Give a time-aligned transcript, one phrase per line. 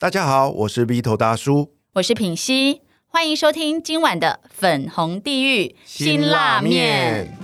[0.00, 7.36] 大家好，我是 V 头大叔，我是品熙，欢迎收听今晚的粉红地狱辛辣面。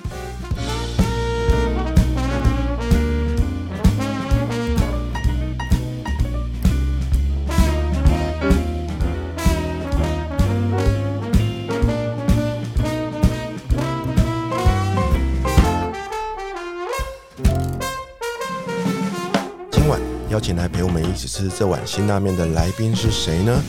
[20.34, 23.62] 邀请来陪我们一起吃这碗辛辣面的来宾是谁呢？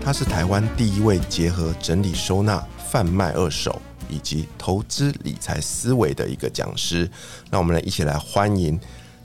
[0.00, 7.10] 他是台湾第一位结合整理收纳、贩卖二手以及投资理财思维的一个讲师。
[7.50, 8.78] 那我们来一起来欢迎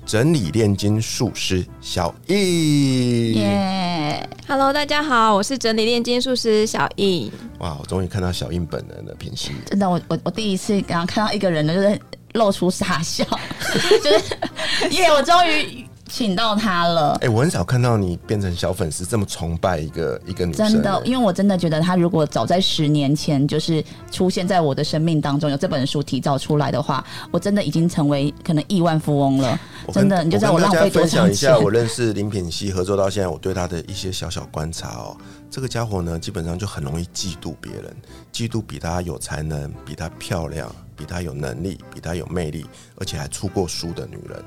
[0.04, 3.34] 整理炼金术师小易。
[3.34, 7.32] 耶！Hello，大家好，我是整理炼金术师小易。
[7.60, 9.52] 哇，我终于看到小印本人的，品熙。
[9.68, 12.02] 真的，我我我第一次刚刚看到一个人呢，就是
[12.34, 13.24] 露出傻笑，
[14.04, 15.12] 就是耶！
[15.12, 17.18] 我终于请到他了。
[17.22, 20.68] 哎、我很少看到你变成小粉丝这么崇拜一个一个女生。
[20.68, 29.60] 真的，因为我真的觉得他如果早在十年前就是出现在我的生命当中，有这本书提早出来的话，我真的已经成为可能亿万富翁了。
[29.94, 35.16] 真的，你就知道我浪费分享少一下，我认识林品熙合作到现在，我对他的一些小小观察哦。
[35.52, 37.96] 这个家伙呢，基本上就很容易嫉妒别人，
[38.32, 42.66] 嫉妒比他有才能、比他漂亮、比他有能力、比他有魅力，
[42.98, 44.44] 而且还出过书的女人。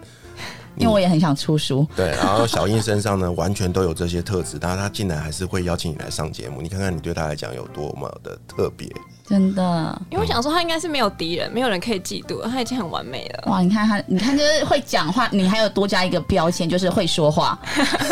[0.76, 8.88] 因为我也很想出书，对，然后小英身上呢，完全都有这些特质，但是他竟然还是会邀请你来上节目，你看看你对他来讲有多么的特别。
[9.24, 10.02] 真的。
[10.10, 13.50] 因为我想说他应该是没有敌人，没有人可以嫉妒，他已经很完美了。
[13.50, 17.58] 哇，你看他，你看就是会讲话，你还有多加一个标签，就是会说话。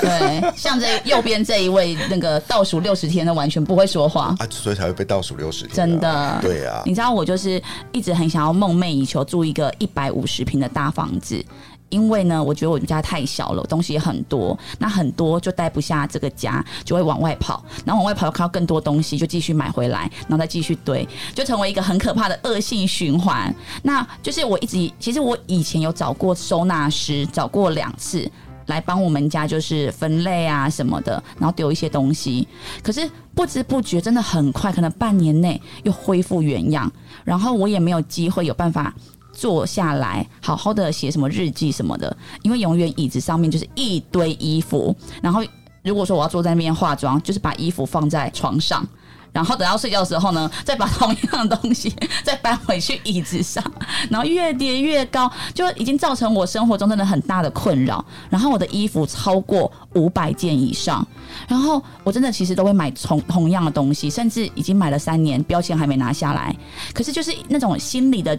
[0.01, 4.35] 对，像这右边这一位那个倒数六十天的完全不会说话。
[4.39, 7.61] 啊，所以才会被倒数六十天、真的对啊，你知道我就是
[7.93, 11.45] 一直很想要梦寐以求住一个一百五十平的大房子，
[11.91, 23.55] 因为呢，我觉得我们家太小了，东西也很多，那很多就待不下这个家，就会往外跑，然后往外跑又看到更多东西，就继续买回来，然后再继续堆，就成为一个很可怕的恶性循环。
[23.83, 28.31] 那就是我一直，其实我以前有找过收纳师，找过两次。
[28.67, 32.47] 来帮我们家就是分类啊什么的，然后丢一些东西。
[32.85, 36.89] 可是不知不觉，真的很快，可能半年内又恢复原样。
[37.25, 38.95] 然后我也没有机会有办法
[39.41, 44.95] 坐下来好好的写什么日记什么的，因为永远椅子上面就是一堆衣服。
[45.23, 45.43] 然后
[45.83, 48.87] 如果说我要坐在那边化妆，就是把衣服放在床上。
[49.33, 53.65] 然后等到睡觉的时候呢，再把同样的东西再搬回去椅子上，
[54.11, 58.05] 然后越叠越高，就已经造成我生活中真的很大的困扰。
[58.29, 61.07] 然后我的衣服超过五百件以上，
[61.47, 66.53] 然后我真的其实都会买同同样的东西，甚至已经买了三年，标签还没拿下来。
[66.93, 68.37] 可是就是那种心理的，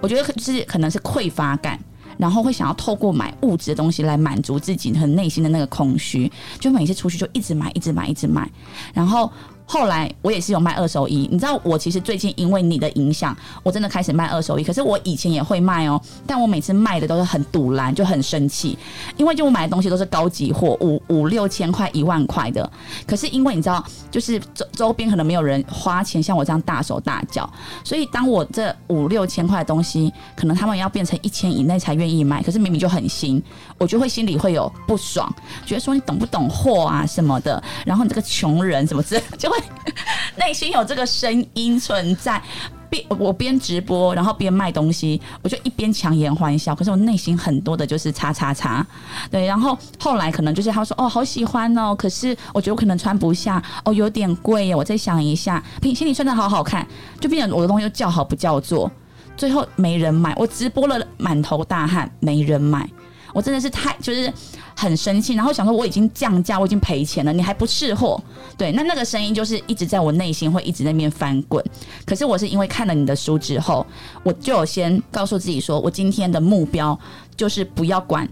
[0.00, 1.78] 我觉得就是可能是匮乏感。
[2.18, 8.50] 然后会想要透过买物质的东西来满足自己很内心的那个空虚，就每次出去就一直买，一直买，一直买。
[8.94, 9.30] 然后
[9.68, 14.64] 后来我也是有卖二手衣，你知道我其实最近因为你的影响，我真的开始卖二手衣。
[14.64, 18.78] 可是我以前也会卖哦，但我每次卖的都是很堵拦，就很生气，
[19.16, 22.70] 因为就我买的东西都是高级货，五五六千块、一万块的。
[23.06, 27.52] 可是因为你知道，就是周周边可能没有人花钱像我这样大手大脚，
[27.82, 33.42] 所以当我这五六千块的东西，可能他们要变成一千以内才愿意买，可是明明就很新，
[33.78, 35.28] 我就会心里会有不爽，
[35.64, 39.55] 觉得说你懂不懂货啊什么的，然后你这个穷人什么之类， 就会
[40.36, 42.42] 内心有这个声音存在。
[42.88, 46.72] 边我边直播，然后边卖东西，我就一边强颜欢笑。
[46.72, 48.86] 可是我内心很多的就是叉叉叉，
[49.28, 49.44] 对。
[49.44, 55.60] 然后后来可能就是他说哦好喜欢哦，可是我觉得我可能穿不下，哦有点贵耶，我再想一下。
[55.82, 56.86] 品心里穿的好好看，
[57.20, 58.88] 就变成我的东西又叫好不叫座，
[59.36, 60.32] 最后没人买。
[60.36, 62.88] 我直播了满头大汗，没人买。
[63.36, 64.32] 我真的是太就是
[64.74, 68.18] 很生气，然后想说我已经降价，我已经赔钱了，你还不识货？
[68.56, 71.62] 对，那那个声音就是一直在我内心会一直在那边翻滚。
[72.06, 73.86] 可是我是因为看了你的书之后，
[74.22, 76.98] 我就先告诉自己说，我今天的目标
[77.36, 78.26] 就是不要管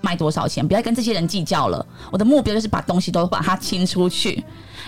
[0.00, 1.86] 卖多少钱，不要跟这些人计较了。
[2.10, 4.42] 我的目标就是把东西都把它清出去。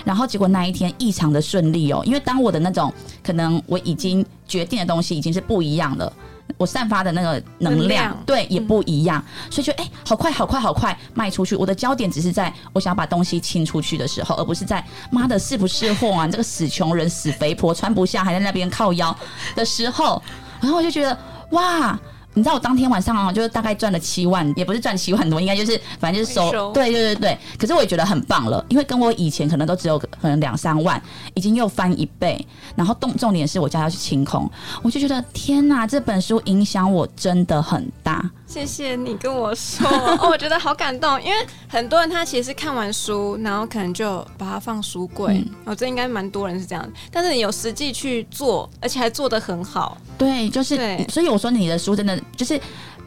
[0.04, 2.92] 然后结果那一天异常的顺利哦，因为当我的那种
[3.22, 6.12] 可能我已经决定的东西已经是不一样了。
[6.56, 11.54] 我散发的那个能量，能量对也不一样，所以就哎、好快好快好快卖出去。
[11.56, 16.26] 我的焦点只是在我想要把东西清出去的时候，而不是在妈的是不是货啊？
[16.26, 19.14] 你这个死穷人、死肥婆穿不下还在那边靠腰
[19.54, 20.22] 的时候，
[20.60, 21.18] 然后我就觉得
[21.50, 21.98] 哇。
[22.34, 27.38] 你知道我当天晚上啊，就是大概赚了七万，也不是赚七万多，应该就是反正就是收，收对对对对。
[27.58, 31.02] 可是我也觉得很棒了，因为跟我以前可能都只有可能两三万，
[31.34, 32.46] 已经又翻一倍。
[32.76, 34.48] 然后重重点是我家要去清空，
[34.82, 38.30] 我就觉得天哪，这本书影响我真的很大。
[38.50, 39.86] 谢谢你跟我说，
[40.18, 45.54] 哦我觉得好感动，因为很多人他其实看完书，然后可能就把它放书柜，嗯。
[45.66, 51.06] 哦，这应该蛮多人是这样，但是你有实际去做，而且还做得很好，对，就是对。
[51.08, 52.60] 所以我说你的书真的就是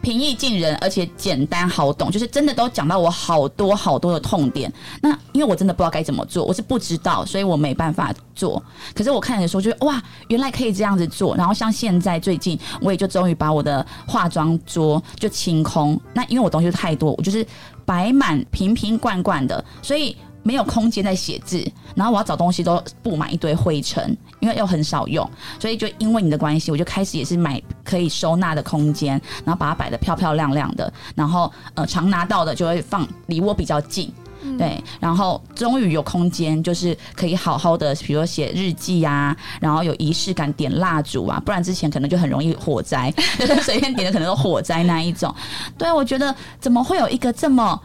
[0.04, 4.72] 平易近人，而且简单好懂，就是真的都讲到我好多好多的痛点。
[5.02, 8.62] 那因为我真的不知道该怎么做，我是不知道，所以我没办法做。
[8.94, 11.38] 可是我看你的书，就是哇，原来可以这样子做。
[11.38, 15.98] 然后像现在最近，我也就终于把我的化妆桌就清空。
[16.14, 17.48] 那因为我东西太多，我就是
[17.86, 20.16] 摆满瓶瓶罐罐的，所以。
[20.44, 25.28] 没有空间在写字，然后我要找东西都布满一堆灰尘，因为又很少用，
[25.60, 34.13] 所以就因为你的关系，我就开始也是买可以收纳的空间，然后把它摆得漂漂亮亮的，然后呃常拿到的就会放离我比较近。
[34.57, 43.10] 对，然后终于有空间，就是可以好好的，比如说写日记啊，然后有仪式感，点蜡烛啊，不然之前可能就很容易火灾，
[43.63, 45.34] 随便点的可能都火灾那一种。
[45.78, 47.81] 对，我觉得怎么会有一个这么。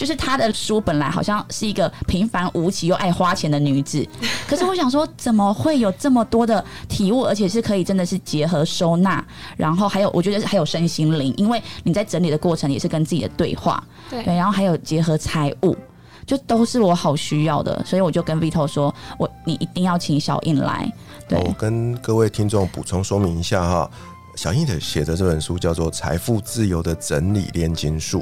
[0.00, 4.02] 就是她的书本来好像是一个平凡无奇又爱花钱的女子，
[4.48, 9.22] 可是我想说，怎么会有这么多的体悟，而且是可以真的是结合收纳，
[9.58, 14.24] 然后还有我觉得还有身心灵，因为你在整理的过程也是跟自己的对话，对。
[14.24, 15.76] 对，然后还有结合财务，
[16.24, 20.90] 就都是我好需要的，所以我就跟 Vito 说，我你一定要请小印来，
[21.28, 21.38] 对。
[21.40, 23.90] 我跟各位听众补充说明一下哈，
[24.34, 28.20] 小印的写的这本书叫做《财富自由的整理炼金术》。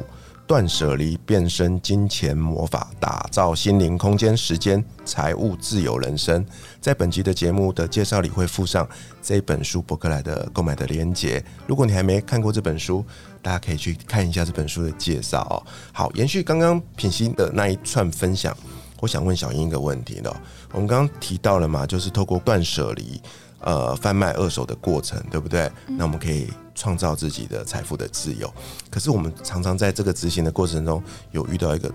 [0.49, 6.43] 断舍离变身金钱魔法，打造心灵空间、时间、财务自由人生。
[6.81, 8.89] 在本集的节目的介绍里会附上
[9.21, 11.45] 这一本书博客来的购买的链接。
[11.67, 13.05] 如果你还没看过这本书，
[13.43, 15.61] 大家可以去看一下这本书的介绍哦。
[15.93, 18.57] 好，延续刚刚品心的那一串分享，
[19.01, 20.35] 我想问小英一个问题了。
[20.73, 23.21] 我们刚刚提到了嘛，就是透过断舍离。
[23.61, 25.69] 呃，贩卖二手的过程，对不对？
[25.89, 26.47] 那我们可以
[26.79, 28.53] 创造自己的财富的自由。
[28.89, 31.03] 可是我们常常在这个执行的过程中，
[31.33, 31.93] 有遇到一个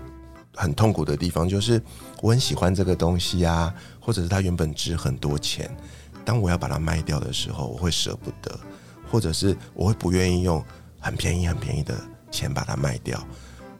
[0.54, 1.80] 很痛苦的地方，就是
[2.20, 5.74] 我很喜欢这个东西啊，或者是它原本值很多钱，
[6.24, 8.60] 当我要把它卖掉的时候，我会舍不得，
[9.10, 10.62] 或者是我会不愿意用
[11.00, 11.94] 很便宜、很便宜的
[12.30, 13.18] 钱把它卖掉。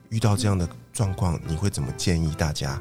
[0.09, 2.81] 遇到这样的状况，你会怎么建议大家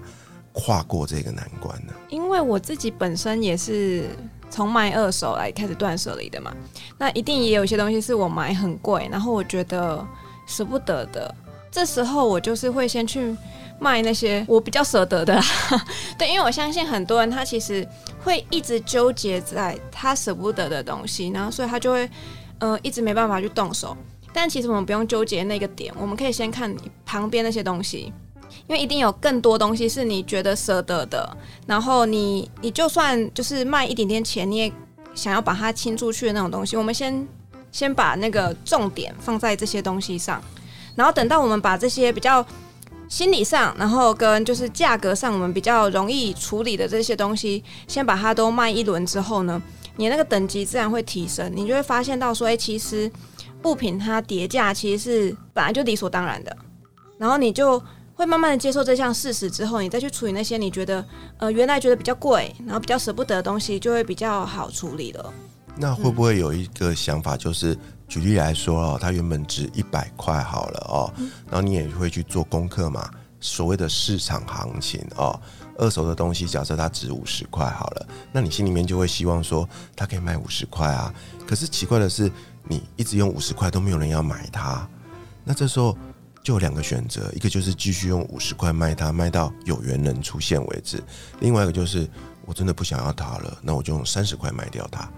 [0.54, 1.94] 跨过这个难关呢？
[2.10, 4.10] 因为我自己本身也是
[4.54, 6.56] 从卖二手来开始断舍离的嘛，
[7.00, 10.06] 那一定也有些东西是我买很贵，然后我觉得
[10.46, 11.34] 舍不得的，
[11.72, 13.36] 这时候我就是会先去
[13.80, 15.44] 卖那些我比较舍得的啦。
[16.20, 17.88] 对，因为我相信很多人他其实
[18.24, 22.08] 会一直纠结在他舍不得的东西，然后所以他就会
[22.60, 23.98] 呃一直没办法去动手。
[24.32, 28.14] 但其实我们不用纠结那个点，我们可以先看旁边那些东西。
[28.68, 34.72] 因为一定有更多东西是你觉得舍得的，然后你你就算就是卖一点点钱，你也
[35.14, 36.78] 想要把它清出去的那种东西。
[36.78, 37.28] 我们先
[37.72, 40.42] 先把那个重点放在这些东西上，
[40.96, 42.46] 然后等到我们把这些比较
[43.10, 49.62] 心理上，然后跟就是价格上我们比较容易处理的这些东西，先把它都卖一轮之后呢，
[49.98, 53.12] 你那个等级自然会提升，你就会发现到说，哎、其实
[53.64, 56.56] 物品它叠价其实是本来就理所当然的，
[57.18, 57.82] 然后你就。
[58.16, 61.04] 会慢慢的接受这项事实之后，你再去处理那些你觉得
[61.38, 65.34] 呃原来觉得比较贵，然后比较舍不得的东西，就会比较好处理了。
[65.76, 67.76] 那会不会有一个想法，就是
[68.08, 71.14] 举例来说哦，它原本值一百块好了哦，
[71.50, 75.40] 然后你也会去做功课嘛，所谓的市场行情哦，
[75.80, 81.12] 二手的东西假设它值五十块好了，那你心里面就会希望说它可以卖五十块啊。
[81.48, 82.32] 可是奇怪的是，
[82.68, 84.88] 你一直用五十块都没有人要买它，
[85.44, 85.98] 那这时候。
[86.44, 91.00] 就两个选择，一个就是继续用五十块卖它，卖到有缘人出现为止；
[91.40, 92.08] 另外一个就是
[92.46, 95.10] 我真的不想要它了，那我就用三十块卖掉它。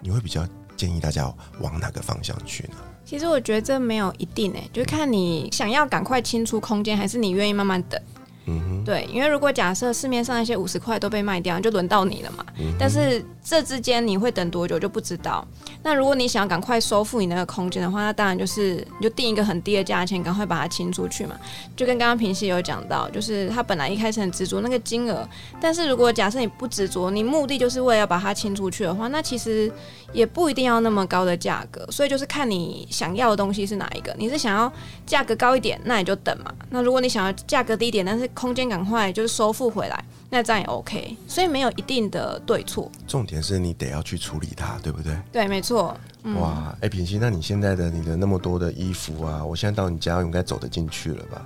[0.00, 2.76] 你会比较建议大家往哪个方向去呢？
[3.06, 8.00] 其实我觉得这没有一定诶、就是看你想要赶快清出空间，还是你愿意慢慢等。
[8.46, 12.44] 嗯哼，对，因为如果假设市面上那些五十块都被卖掉，就轮到你了嘛。
[12.78, 15.46] 但是这之间你会等多久就不知道。
[15.82, 21.34] 那如果你想要赶快收复你那个空间的话，那当然就是你就定一个很低的价钱，赶快把它清出去嘛。
[21.76, 25.26] 就跟刚刚平西有讲到，就是他本来一开始很执着那个金额，
[25.60, 29.70] 但是如果假设你不执着，你目的就是为了要把它清出去的话，那其实
[30.12, 31.86] 也不一定要那么高的价格。
[31.90, 34.14] 所以就是看你想要的东西是哪一个。
[34.18, 34.72] 你是想要
[35.06, 36.52] 价格高一点，那你就等嘛。
[36.70, 41.16] 那如果你想要价格低一点，但是空间赶快就是收复回来，那这样也 OK。
[41.26, 42.90] 所以没有一定的对错。
[43.06, 45.16] 重点是你得要去处理它，对不对？
[45.32, 45.96] 对，没错。
[46.36, 51.42] 哇，哎、品熙，那你现在的你的那么多的衣服啊，我现在到你家应该走得进去了吧？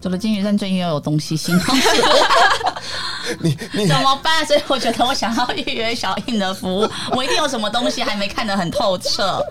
[0.00, 1.88] 走了进去，但最近又有东西新东西。
[3.40, 4.44] 你你 怎么办？
[4.46, 9.42] 所以我觉得我想要预约小印的服务，我一定有什么东西还没看得很透彻。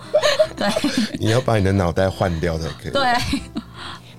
[0.56, 0.68] 对
[1.18, 2.92] 你要把你的脑袋换掉才可以。
[2.92, 3.02] 对，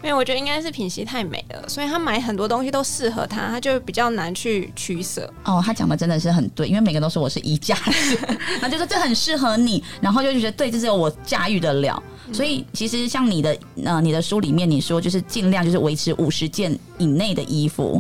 [0.06, 5.28] 因为我觉得应该是品系太美了，所以他买很多东西都适合他，他就比较难去取舍。
[5.44, 8.16] 哦，他讲的真的是很对，因为每个都说我是衣架子，
[8.62, 12.02] 他就说这很适合你，然后就觉得对，这只有我驾驭得了。
[12.32, 18.00] 所以其实像你的呃你的书里面你说就是尽量就是维持五十件以内的衣服，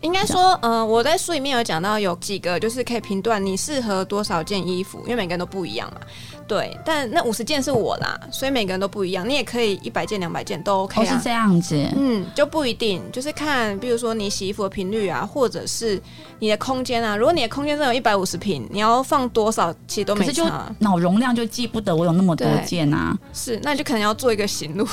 [0.00, 6.00] 应该说，呃，我在书里面有讲到有几个就是可以评断你适合多少件衣服，因为每个人都不一样嘛。
[6.46, 9.28] 对，但那五十件是我啦，所以每个人都不一样。
[9.28, 11.04] 你也可以一百件、两百件都 OK 啊。
[11.04, 11.74] 哦是这样子。
[11.96, 16.00] 嗯，就不一定，就是看，比如说你洗衣服的频率啊，或者是
[16.38, 17.16] 你的空间啊。
[17.16, 20.72] 如果你的空间只有一百五十平，你要放多少其实都没差。
[20.78, 23.18] 脑容量就记不得我有那么多件啊。
[23.32, 24.86] 是，那你就可能要做一个行路。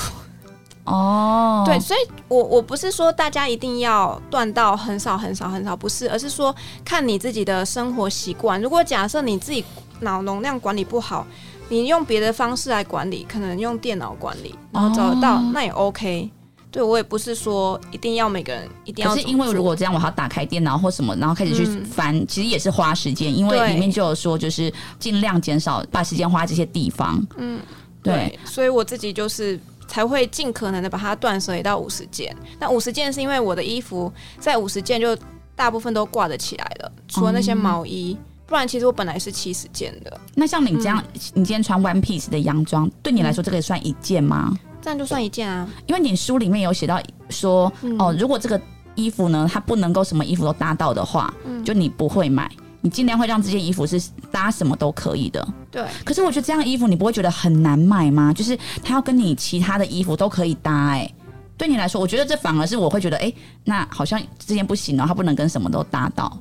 [0.84, 8.60] 哦，对，所以我我不是说大家一定要断到很少很少很少，不是，而是说看你自己的生活习惯。
[8.60, 9.64] 如果假设你自己
[10.00, 11.26] 脑容量管理不好，
[11.68, 16.30] 你用别的方式来管理，可能用电脑管理，然后找得到，哦那也 OK。
[16.70, 27.24] 对我也不是说一定要每个人一定要可是因为如果这样，我还要打开电脑或什么，然后开始去嗯翻，其实也是花时间，因为里面就有说，就是尽量减少把时间花这些地方。
[27.36, 27.60] 嗯，
[28.02, 32.34] 对，对，所以我自己就是才会尽可能的把它断舍离到五十件。
[32.58, 35.16] 那五十件是因为我的衣服在五十件就
[35.54, 44.52] 大部分都挂得起来了，除了那些毛衣，不然其实我本来是七十件的，那像你这样，嗯你今天穿 one piece 的洋装，对你来说这个算一件吗？
[44.82, 45.68] 这样就算一件啊。
[45.86, 47.00] 因为你书里面有写到
[47.30, 48.60] 说，嗯哦，如果这个
[48.94, 52.50] 衣服呢，它不能够什么衣服都搭到的话，嗯就你不会买。
[52.84, 53.98] 你尽量会让这件衣服是
[54.30, 58.30] 搭什么都可以的，对，可是我觉得这样衣服你不会觉得很难买吗？
[58.30, 61.10] 就是它要跟你其他的衣服都可以搭、哎，
[61.56, 63.32] 对你来说，我觉得这反而是我会觉得，哎、
[63.64, 66.38] 那好像这件不行哦，它不能跟什么都搭到。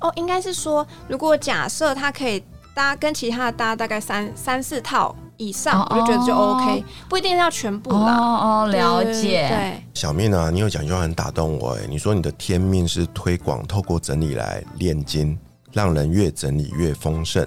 [0.00, 2.42] 哦，应该是说，如果假设它可以
[2.74, 8.16] 搭跟其他的搭大概三三四套以上，哦我就觉得就 OK，不一定要全部哦啦。
[8.16, 9.46] 哦，了解。
[9.48, 15.38] 对，小面啊，你有讲一句话很打动我哎，你说你的天命是推广透过整理来炼金，
[15.74, 17.46] 让人越整理越丰盛，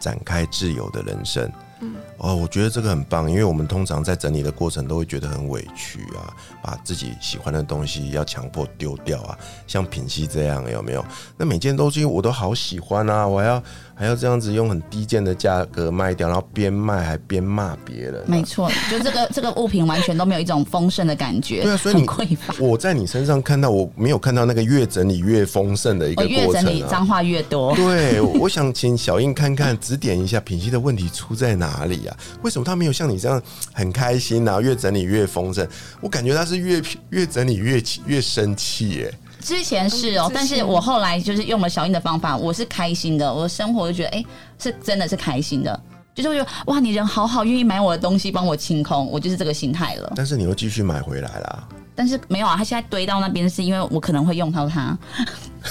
[0.00, 1.52] 展开自由的人生。
[1.82, 6.32] 嗯哦，我觉得这个很棒，因为我们通常在整理的过程都会觉得很委屈啊，
[6.62, 11.04] 把自己喜欢的东西要强迫丢掉啊，像品熙这样有没有？
[11.36, 13.62] 那每件东西我都好喜欢啊，我要
[13.98, 22.54] 还要这样子用很低贱的价格卖掉，然后边卖还边骂别人啊、没错，就这个这个物品完全都没有一种丰盛的感觉，对啊所以你匮乏。
[22.60, 26.90] 我在你身上看到，我没有看到那个越整理越丰盛的一个过越整理程啊。
[26.90, 27.74] 脏话越多。
[27.74, 32.14] 对，我想请小印看看，指点一下品熙的问题出在哪里啊？
[32.42, 34.60] 为什么他没有像你这样很开心啊？
[34.60, 35.66] 越整理越丰盛，
[36.02, 39.14] 我感觉他是越越整理越气越生气耶。
[39.46, 44.24] 之前是哦但是我后来就是用了小英的方法，我是开心的，我的生活就觉得哎、
[44.58, 45.80] 是真的是开心的，
[46.16, 50.12] 就是我觉得哇，你人好好，愿意买我的东西，帮我清空，我就是这个心态了。
[50.16, 51.68] 但是你又继续买回来啦。
[51.94, 54.98] 但是没有啊，他现在堆到那边是因为我可能会用到它，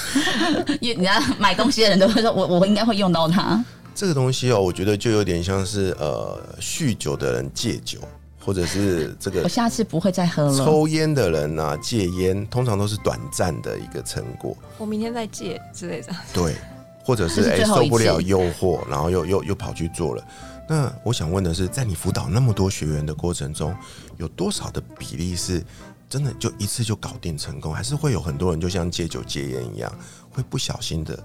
[0.80, 3.62] 因为你知道买东西的人都会说我我应该会用到它。
[3.94, 8.00] 这个东西哦，我觉得就有点像是呃，酗酒的人戒酒，
[8.46, 10.56] 或者是这个我下次不会再喝了。
[10.56, 14.56] 抽烟的人啊戒烟，通常都是短暂的一个成果。
[14.78, 16.14] 我明天再戒之类的。
[16.32, 16.54] 对，
[17.02, 20.24] 或者是是哎、受不了诱惑，然后又又 又跑去做了。
[20.68, 23.76] 那我想问的是，在你辅导那么多学员的过程中，
[24.16, 25.60] 有多少的比例是
[26.08, 29.92] 真的就一次就搞定成功，还是会有很多人就像戒酒戒烟一样，
[30.30, 31.18] 会不小心的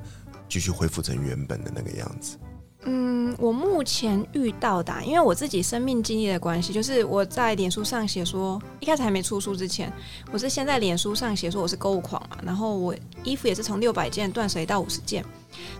[0.49, 2.35] 继续恢复成原本的那个样子？
[2.83, 9.93] 嗯，我目前遇到的、因为我自己生命经历的关系，就是我在脸书上写说，一开始还没出书之前，
[10.31, 15.23] 我是先在脸书上写说我是购物狂嘛，然后我衣服也是从六百件断舍离到五十件，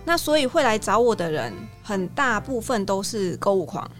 [0.04, 3.90] 那所以会来找我的人，很大部分都是购物狂，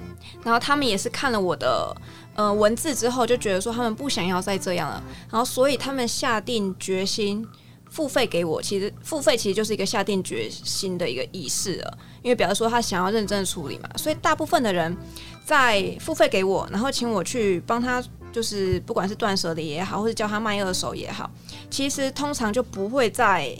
[0.44, 1.97] 然后他们也是看了我的
[2.37, 7.44] 呃文字之后，就觉得说他们不想要再这样了，然后所以他们下定决心。
[7.92, 11.99] 付费给我，其实付费其实就是一个下定决心的一个仪式了。
[12.22, 14.96] 因为表示说他想要认真处理嘛，所以大部分的人
[15.44, 21.30] 在付费给我，然后请我去帮他，就是不管是断舍离也好，或者教他卖二手也好，
[21.68, 23.54] 其实通常就不会再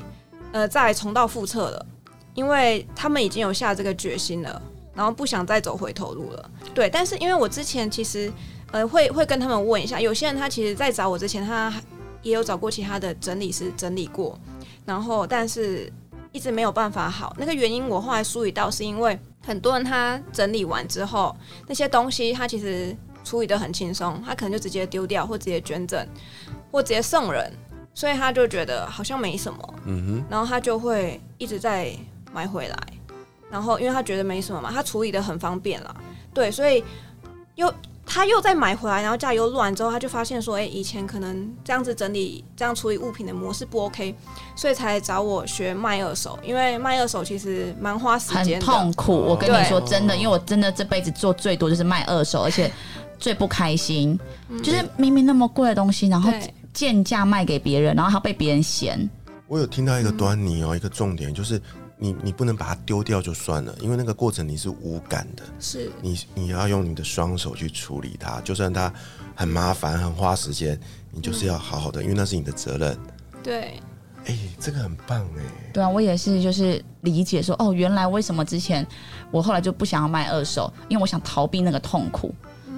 [0.53, 1.87] 呃再重蹈覆辙了，
[2.35, 4.63] 因为他们已经有下这个决心了，
[4.95, 6.51] 然后不想再走回头路了。
[6.73, 8.33] 对，但是因为我之前其实
[8.71, 11.71] 呃会会跟他们问一下，有些人他其实在找我之前，他
[12.23, 14.39] 也有找过其他的整理师整理过，
[14.85, 15.93] 然后但是
[16.33, 17.35] 一直没有办法好。
[17.39, 21.37] 那个原因我后来梳理到，是因为很多人他整理完之后，
[21.67, 26.07] 那些东西他其实处理的很轻松，他可能就直接丢掉，或直接捐赠，
[26.71, 27.53] 或直接送人。
[27.95, 31.95] 所以他就觉得好像没什么，嗯哼然后他就会一直在
[32.33, 32.77] 买回来，
[33.51, 35.95] 然后因为他觉得没什么嘛，他处理的很方便啦，
[36.33, 36.83] 对，所以
[37.55, 37.71] 又
[38.05, 44.15] 他又再买回来，然后家里又乱之后，他就发现说，哎、以前可能这样子整理、这样处理物品的模式不 OK，
[44.57, 49.15] 所以才找我学卖二手，因为卖二手其实蛮花时间很，痛苦。
[49.15, 52.71] 我跟你说真的，因为我真的这辈子做最多就是卖二手，而且
[53.19, 54.19] 最不开心，
[54.63, 56.31] 就是明明那么贵的东西，然后
[56.73, 59.09] 贱价卖给别人，然后还被别人嫌。
[59.47, 61.61] 我有听到一个端倪哦，一个重点就是
[62.03, 68.93] 你你不能把它丢掉就算了，因为那个过程你是无感的，是你你要用你的双手去处理它，就算它
[69.37, 70.77] 很麻烦、很花时间，
[71.13, 72.99] 你就是要好好的，因为那是你的责任。
[73.41, 73.81] 对。
[74.25, 75.43] 哎、这个很棒哎、
[75.73, 78.87] 对啊，我也是，就是理解说，哦，原来为什么之前
[79.33, 82.33] 我后来就不想要卖二手，因为我想逃避那个痛苦。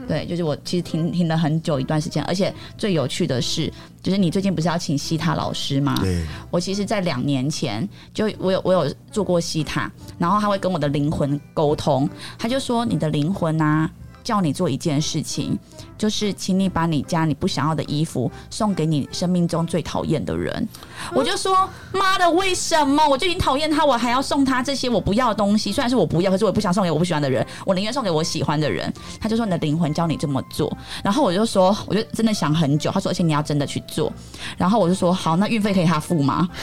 [0.07, 5.97] 对，就是我其实停停了很久一段时间，而且最有趣的是，就是你最近不是要请西塔老师吗？
[6.01, 12.09] 对，我其实，在两年前就我有我有做过西塔，然后他会跟我的灵魂沟通，
[12.39, 13.91] 他就说你的灵魂啊，
[14.23, 15.59] 叫你做一件事情，
[15.97, 20.69] 就是请你把你家你不想要的衣服送给你生命中最讨厌的人。
[21.13, 25.73] 我就说妈的，为什么我就已经讨厌他，我还要送他这些我不要的东西？
[25.73, 28.93] 虽然是我不要，可是我不想送给我不喜欢的人，我宁愿送给我喜欢的人。
[29.21, 32.91] 他就说你的灵魂教你这么做，然后我就说，我就真的想很久。
[32.91, 34.13] 他说，而且你要真的去做。
[34.57, 36.49] 然后我就说，好，那运费可以他付吗？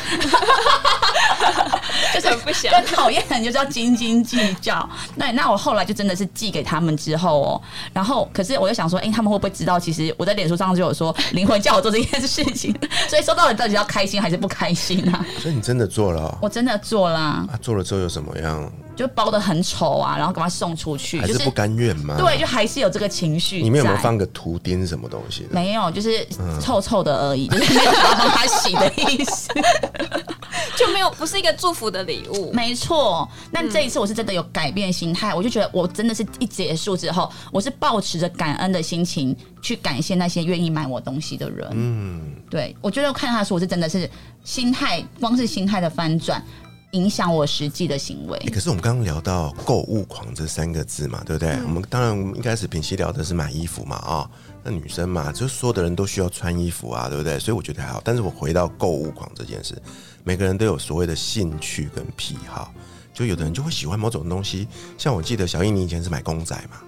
[2.14, 4.88] 就是很不想更讨厌的人就是要斤斤计较。
[5.16, 7.62] 那那我后来就真的是寄给他们之后哦，
[7.94, 9.80] 然后可是我就想说，哎、他们会不会知道？
[9.80, 12.76] 其实我在脸书上就有说 灵魂叫我做这件事情，
[13.10, 15.26] 所以收到底到底要开心还是不开心啊？
[15.40, 18.72] 所以你真的做了哦、我真的做了，啊，做了之后有什么样？
[18.96, 22.16] 就包的很丑啊，然后赶快送出去，还是不甘愿吗？
[22.20, 23.62] 对，就还是有这个情绪。
[23.62, 23.98] 里面有没有？
[23.98, 25.50] 放个图钉什么东西的？
[25.52, 29.50] 没有，就是嗯臭臭的而已，就是没有想要帮他洗的意思。
[30.78, 32.52] 就没有不是一个祝福的礼物。
[32.54, 41.68] 没错，但这一次我是真的有改变心态，我就觉得我真的是一结束之后，我是抱持着感恩的心情去感谢那些愿意买我东西的人。
[41.72, 44.10] 嗯，对我觉得看他说，我是真的是
[44.44, 46.44] 心态，光是心态的翻转，
[46.92, 48.38] 影响我实际的行为。
[48.40, 51.54] 欸可是我们刚刚聊到购物狂这三个字嘛，对不对？
[51.64, 54.30] 我们当然我们一开始平息聊的是买衣服嘛，啊、
[54.64, 57.40] 那女生嘛，就是所有的人都需要穿衣服啊，对不对？
[57.40, 58.02] 所以我觉得还好。
[58.04, 59.82] 但是我回到购物狂这件事，
[60.24, 62.74] 每个人都有所谓的兴趣跟癖好，
[63.14, 66.82] 就有的人就会喜欢某种东西，像我记得小英你以前是买公仔嘛，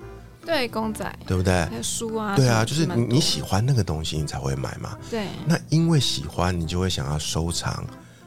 [0.46, 1.54] 对，公仔对不对？
[1.66, 4.98] 还有书啊，对啊，就是你你喜欢那个东西，你才会买嘛。
[5.10, 7.86] 对那因为喜欢，你就会想要收藏，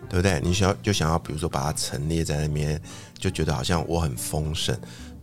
[0.08, 0.40] 对不对？
[0.42, 2.80] 你想要就想要，比如说把它陈列在那边，
[3.18, 4.76] 就觉得好像我很丰盛。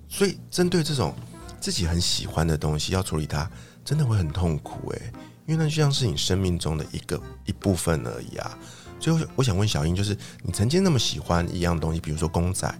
[0.07, 1.15] 所以针对这种
[1.59, 3.49] 自己很喜欢的东西，要处理它，
[3.83, 5.11] 真的会很痛苦诶，
[5.47, 8.57] 因为那就像是你生命中的一个一部分而已啊。
[9.03, 12.73] 所以我想问小英，就是你曾经那么喜欢一样东西，比如说公仔，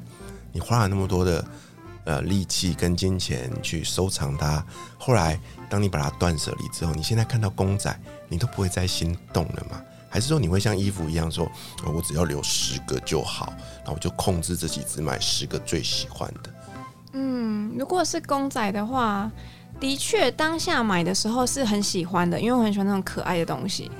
[0.53, 1.45] 你花了那么多的
[2.05, 4.65] 呃力气跟金钱去收藏它，
[4.97, 5.37] 后来
[5.69, 7.93] 当你把它断舍离之后，你现在看到公仔，
[8.29, 9.81] 你都不会再心动了吗？
[10.09, 11.45] 还是说你会像衣服一样说，
[11.85, 13.51] 我只要留十个就好，
[13.83, 16.53] 然后就控制自己只买十个最喜欢的？
[17.11, 19.29] 嗯，如果是公仔的话，
[19.79, 23.91] 的确当下买的时候是很喜欢的，因为我很喜欢那种可爱的东西。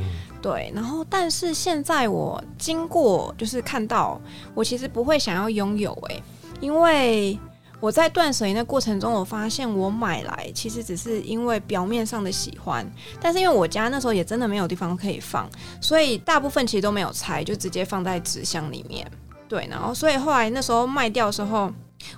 [0.42, 4.20] 对，然后但是现在我经过就是看到，
[4.54, 6.22] 我其实不会想要拥有诶、
[6.60, 7.40] 因为
[7.80, 12.86] 我在断舍离的过程中，我发现我买来其实只是因为表面上的喜欢，
[13.22, 15.50] 但是因为我家那时候也真的没有地方可以放，
[15.82, 19.10] 所以大部分其实都没有拆，就直接放在纸箱里面。
[19.48, 21.72] 对，然后所以后来那时候卖掉的时候，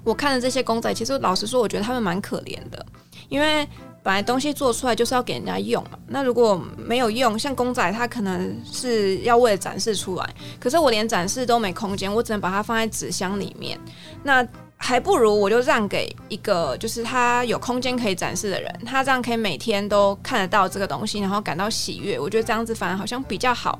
[0.03, 2.83] 我看了这些公仔，其实老实说，我觉得他们蛮可怜的，
[3.29, 3.67] 因为
[4.03, 5.97] 本来东西做出来就是要给人家用嘛。
[6.07, 13.79] 那如果没有用，像公仔，它可能是要为了展示出来，可是我连展示都没空间，我只能把它放在纸箱里面。
[14.23, 22.19] 那还不如我就让给一个就是他有空间可以展示的人，他这样可以每天都看得到这个东西，然后感到喜悦。
[22.19, 23.79] 我觉得这样子反而好像比较好。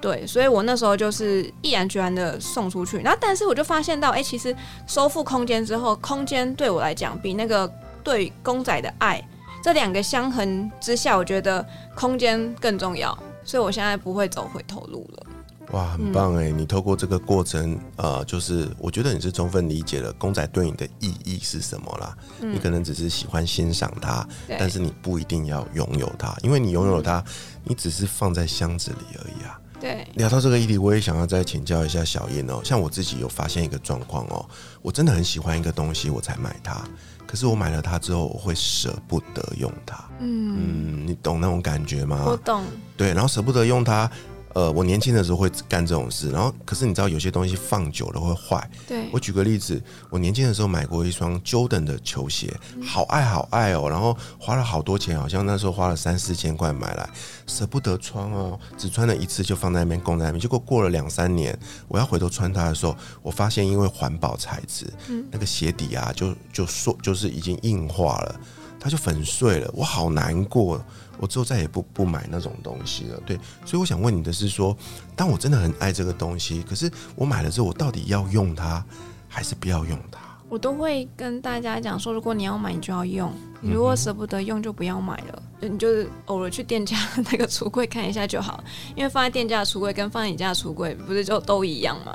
[0.00, 4.54] 对，所以我那时候就是毅然决然的送出去，然后但是我就发现到，哎、其实
[4.86, 7.70] 收复空间之后，空间对我来讲比那个
[8.04, 9.26] 对公仔的爱
[9.62, 15.26] 这两个相衡之下，我觉得空间更重要，所以我现在不会走回头路了。
[15.72, 16.50] 哇，很棒哎！
[16.50, 22.16] 你透过这个过程，呃，就是我觉得你是充分理解了公仔对你的意义是什么啦。
[22.38, 24.24] 你可能只是喜欢欣赏它，
[24.58, 27.24] 但是你不一定要拥有它，因为你拥有它，
[27.64, 29.58] 你只是放在箱子里而已啊。
[29.84, 32.58] 对，聊到这个议题，我也想要再请教一下小燕哦。
[32.64, 34.48] 像我自己有发现一个状况哦，
[34.80, 36.82] 我真的很喜欢一个东西，我才买它。
[37.26, 40.02] 可是我买了它之后，我会舍不得用它。
[40.20, 42.24] 嗯，嗯，你懂那种感觉吗？
[42.26, 42.64] 我懂，
[42.96, 44.10] 对，然后舍不得用它，
[44.54, 48.70] 呃，我年轻的时候会干这种事，然后可是你知道有些东西放久了会坏。
[48.86, 57.10] 对我举个例子，我年轻的时候买过一双 Jordan 的球鞋，好爱好爱哦，然后花了好多钱，好像那时候花了三四千块买来，
[57.48, 60.40] 舍不得穿哦，只穿了一次就放在那边供在那边。
[60.40, 68.40] 结果过了两三年，我要回头穿它的时候，我发现因为环保材质，嗯那个鞋底啊就就说就是已经硬化了，
[68.78, 70.80] 它就粉碎了，我好难过。
[71.18, 73.20] 我之后再也不不买那种东西了。
[73.26, 74.76] 对，所以我想问你的是说，
[75.16, 78.84] 当我真的很爱这个东西，可是我买了之后，我到底要用它
[79.28, 80.18] 还是不要用它？
[80.48, 83.28] 我都会跟大家讲说，如果你要买，你就要用；
[83.60, 85.42] 你如果舍不得用，就不要买了。
[85.60, 86.96] 就你就是偶尔去店家
[87.30, 88.62] 那个 橱柜看一下就好，
[88.94, 92.14] 因为放在店家的橱柜跟放在你家的橱柜不是就都一样吗？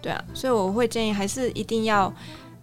[0.00, 2.12] 对啊，所以我会建议还是一定要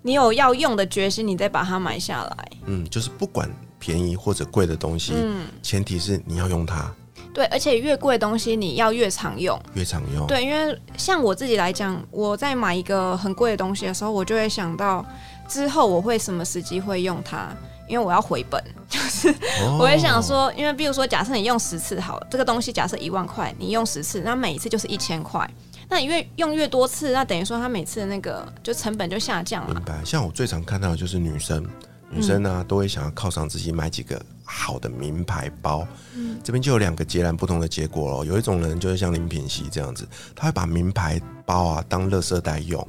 [0.02, 2.52] 你有要用的决心，你再把它买下来。
[2.66, 3.50] 嗯，就是不管
[3.84, 6.90] 便宜或者贵的东西，嗯，前提是你要用它，
[7.34, 9.62] 对，而且越贵的东西你要越常用。
[9.74, 10.26] 越常用。
[10.26, 15.06] 对，因为像我自己来讲，我在买一个很贵的东西的时候，我就会想到
[15.50, 17.50] 之后我会什么时机会用它，
[17.90, 18.64] 因为我要回本。
[18.88, 19.36] 就是
[19.78, 25.50] 我会想说，因为比如说，假设你用十次好了，这个东西假设一万块，你用十次，那每一次就是一千块。
[25.90, 29.74] 那你越用越多次，那等于说它每次的那个就成本就下降了。
[29.74, 30.00] 明白。
[30.06, 31.68] 像我最常看到的就是女生，
[32.10, 35.88] 女生呢、嗯都会想要犒赏自己买几个好的名牌包。
[36.16, 38.26] 嗯这边就有两个截然不同的结果咯。
[38.26, 42.86] 有一种人就是像林品熙这样子，他会把名牌包啊当垃圾袋用，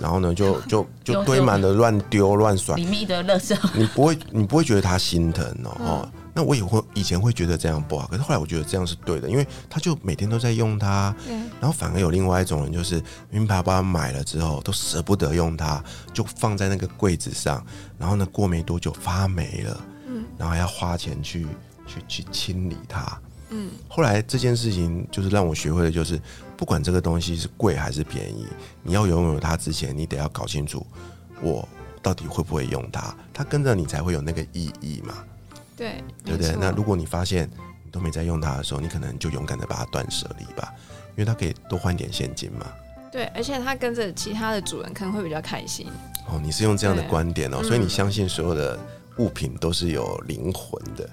[0.00, 2.74] 然后呢就就 就堆满了乱丢乱甩。
[2.76, 5.76] 里面的垃圾，你不会，你不会觉得他心疼哦。
[5.80, 17.64] 嗯哦那我也会以前会觉得这样不好，可是后来我觉得这样是对的，因为他就每天都在用它，对，然后反而有另外一种人，就是名牌包买了之后都舍不得用它，就放在那个柜子上，
[17.98, 20.24] 然后呢过没多久发霉了，嗯。
[20.36, 21.46] 然后还要花钱去
[21.86, 23.20] 去去清理它。
[23.50, 26.20] 嗯，后来这件事情就是让我学会的，就是
[26.54, 28.46] 不管这个东西是贵还是便宜，
[28.82, 30.86] 你要拥有它之前，你得要搞清楚
[31.40, 31.66] 我
[32.02, 35.14] 到底会不会用它，它跟着你才会有那个意义嘛，
[35.78, 37.48] 对，对不对那如果你发现
[37.84, 40.74] 你都没在用它的时候，你可能就勇敢的把它断舍离吧，
[41.10, 42.66] 因为它可以多换点现金嘛。
[43.10, 45.86] 对，而且它跟着其他的主人可能会比较开心。
[46.28, 48.78] 哦，你是用这样的观点哦，嗯所以你相信所有的
[49.16, 51.08] 物品都是有灵魂的。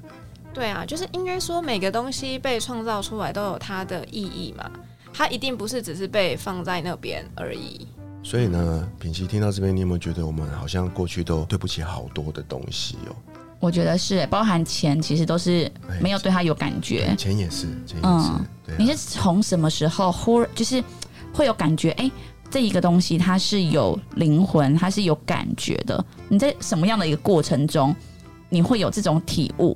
[0.54, 4.70] 对啊，就是应该说每个东西被创造出来都有它的意义嘛，
[5.14, 7.88] 它一定不是只是被放在那边而已。
[8.24, 13.16] 所以呢，品熙听到这边，你有没有觉得我们好像过去都对不起好多的东西哦？
[13.60, 17.16] 我觉得是包含钱，其实都是没有对他有感觉。
[17.18, 20.84] 钱也是，钱也是，嗯对啊、你是从什么时候忽然就是
[21.34, 21.92] 会有感觉？
[21.92, 22.12] 哎、
[22.50, 26.04] 这一个东西它是有灵魂，它是有感觉的。
[26.30, 27.96] 你在什么样的一个过程中，
[28.50, 29.76] 你会有这种体悟？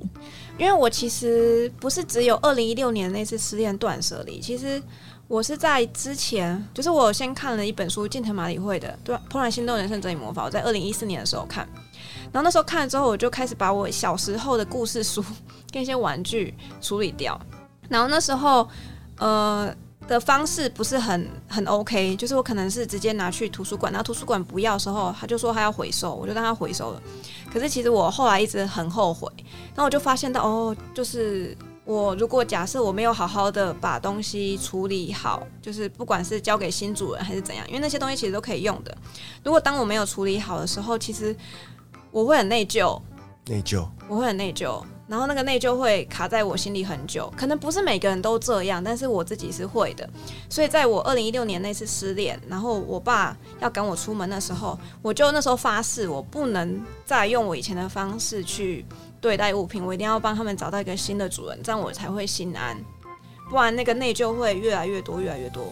[0.58, 4.80] 因为我其实不是只有二零一六年那次失恋断舍离，其实
[5.26, 11.66] 我是在之前，就是我先看了一本书，近藤麻里惠的《对怦然心动人生整理魔法》，我在二零一四年的时候看，
[12.32, 15.24] 然后那时候看了之后，我就开始把我小时候的故事书
[15.72, 17.40] 跟一些玩具处理掉，
[17.88, 18.68] 然后那时候
[19.18, 19.74] 呃。
[20.08, 27.00] 的方式不是很很 OK，就是我可能是直接拿去图书馆，然后图书馆不要的时候，他就说他要回收，我就让他回收了。
[27.52, 29.30] 可是其实我后来一直很后悔，
[29.68, 38.92] 然后我就发现到哦，就是我如果假设我没有好好的把东西处理好，就是不管是交给新主人还是怎样，因为那些东西其实都可以用的。
[39.44, 41.36] 如果当我没有处理好的时候，其实
[42.10, 43.00] 我会很内疚，
[43.46, 43.86] 内疚。
[44.08, 47.32] 我会很内疚，然后那个内疚会卡在我心里很久。
[47.36, 50.08] 可能不是每个人都这样，但是我自己是会的。
[50.48, 58.84] 所以在我二零一六年那次失恋，然后我爸要赶我出门的时候，我就那时候发誓，我不能再用我以前的方式去
[59.20, 62.76] 对待物品，我一定要帮他们找到一个新的主人，这样我才会心安。
[63.48, 65.64] 不然那个内疚会越来越多，越来越多。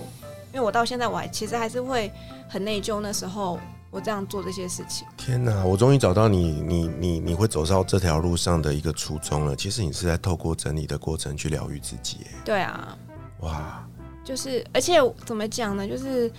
[0.52, 2.10] 因为我到现在我还其实还是会
[2.48, 3.58] 很内疚，那时候
[3.90, 5.06] 我这样做这些事情。
[5.16, 5.64] 天哪！
[5.64, 9.56] 我终于找到你，你你你会走到这条路上的一个初衷了。
[9.56, 12.26] 其实你是在透过整理的过程去疗愈自己。
[12.44, 12.96] 对啊，
[13.40, 13.86] 哇，
[14.24, 15.88] 就是，而且怎么讲呢？
[15.88, 16.30] 就是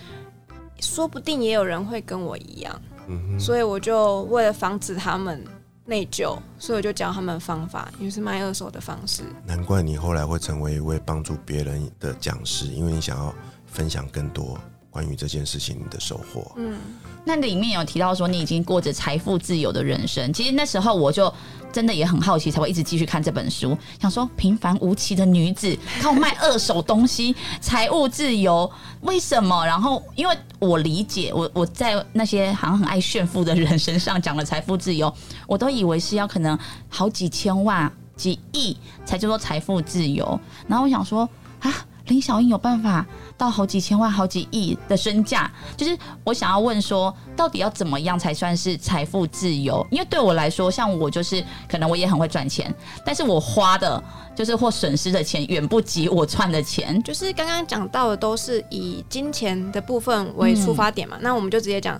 [0.78, 5.44] 说不定也有人会跟我一样，嗯哼，所以我就为了防止他们
[5.84, 9.24] 内疚，所以我就教他们方法，也就是卖二手的方式。
[9.44, 13.34] 难怪你后来会成为一位帮助别人的讲师，因为你想要
[13.66, 14.56] 分享更多
[14.90, 16.50] 关于这件事情的收获。
[16.56, 16.76] 嗯，
[17.24, 21.32] 那里面有提到说你已经过着财富自由的人生，其实那时候我就
[21.72, 28.68] 真的也很好奇，才会一直继续看这本书，想说平凡无奇的女子靠卖二手东西财务自由，
[29.02, 29.64] 为什么？
[29.64, 35.12] 然后因为我理解，我我在那些好像很爱炫富的人身上讲了财富自由，
[35.46, 41.28] 我都以为是要可能好几千万、几亿才叫做财富自由，然后我想说
[41.60, 41.86] 啊。
[42.10, 43.06] 林小英有办法
[43.38, 49.86] 到好几千万、好几亿的身价，就是我想要问说，到底要怎么样才算是财富自由？
[49.92, 52.74] 因为对我来说，像我就是可能我也很会赚钱，
[53.06, 54.02] 但是我花的
[54.34, 57.00] 就是或损失的钱远不及我赚的钱。
[57.04, 61.98] 就是刚刚讲到的都是以金钱的部分为出发点嘛，那我们就直接讲。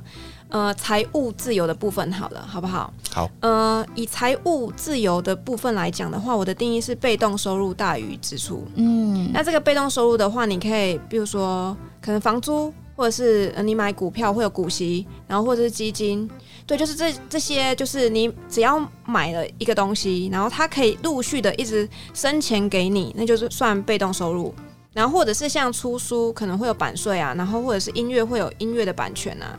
[0.51, 2.93] 呃，财务自由的部分好了，好不好？
[3.13, 3.31] 好。
[3.41, 8.67] 呃，以财务自由的部分来讲的话，我的定义是被动收入大于支出。
[8.75, 16.29] 嗯，那这个被动收入的话，你可以比如说，可能房租，或者是你买股票会有股息，然后或者是基金，
[16.67, 24.53] 对，就是这这些，就是你只要买了一个东西，然后它可以陆续的一直生钱给你，那就是算被动收入。
[24.93, 29.57] 然后或者是像出书可能会有版税啊，然后或者是音乐会有音乐的版权啊。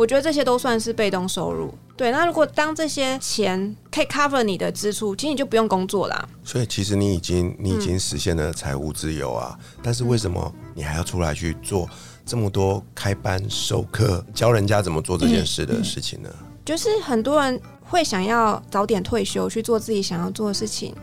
[0.00, 1.74] 我觉得这些都算是被动收入。
[1.94, 6.26] 对，那如果当这些钱可以 cover 你的支出，其实你就不用工作啦。
[6.42, 11.86] 所以其实你已经你已经实现了财务自由啊，但是为什么你还要出来去做
[12.24, 16.30] 这么多开班授课，教人家怎么做这件事的事情呢？
[16.64, 20.94] 就是很多人会想要早点退休去做自己想要做的事情，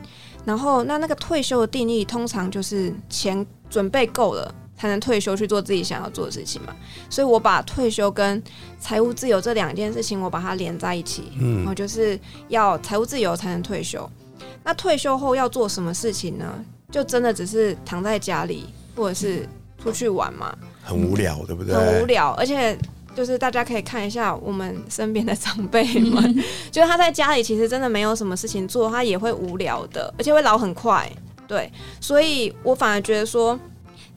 [0.44, 4.52] 然后那那个退休的定义通常就是钱准备够了。
[4.78, 6.76] 才能退休去做自己想要做的事情嘛，
[7.10, 8.42] 所以我把退休跟
[8.80, 14.08] 财务自由这两件事情，我把它连在一起，嗯，我就是要财务自由才能退休。
[14.64, 16.64] 那退休后要做什么事情呢？
[16.92, 19.50] 就真的只是躺在家里，或者是
[19.82, 20.56] 出去玩嘛？
[20.84, 21.74] 很无聊，对不对？
[21.74, 22.78] 很无聊，而且
[23.16, 26.36] 就是大家可以看一下我们身边的长辈们，
[26.72, 31.12] 就是他在家里其实真的没有什么事情做，他也会无聊的，而且会老很快。
[31.48, 33.60] 对，所以我反而觉得说。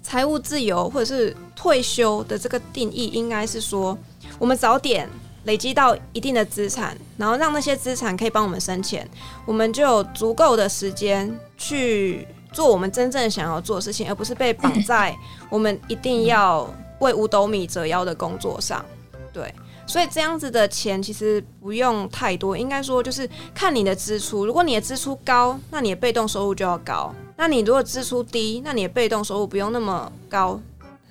[0.02, 3.96] 财务自由或者是退休的这个定义，应该是说，
[4.38, 5.08] 我们早点
[5.44, 9.08] 累积到一定的资产，然后让那些资产可以帮我们生钱，
[9.46, 15.16] 我们就有足够的时间去做我们真正想要做的事情，而不是被绑在
[15.48, 18.84] 我们一定要为五斗米折腰的工作上。
[19.32, 19.54] 对，
[19.86, 24.44] 所以这样子的钱其实不用太多，应该说就是看你的支出。
[24.44, 27.14] 如果你的支出高，那你的被动收入就要高。
[27.40, 30.60] 那你如果支出低，那你的被动收入不用那么高，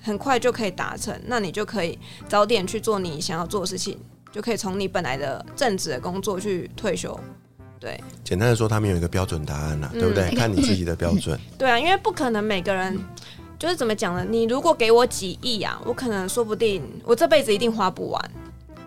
[0.00, 3.98] 很快就可以达成，那你就可以早点去做你想要做的事情，
[4.30, 7.18] 就可以从你本来的正职的工作去退休。
[7.80, 10.30] 对，简单的说，他们有一个标准答案呐，对不对？
[10.36, 11.36] 看你自己的标准。
[11.58, 12.96] 对啊，因为不可能每个人
[13.58, 14.24] 就是怎么讲呢？
[14.24, 18.30] 你如果给我几亿啊，我可能说不定我这辈子一定花不完。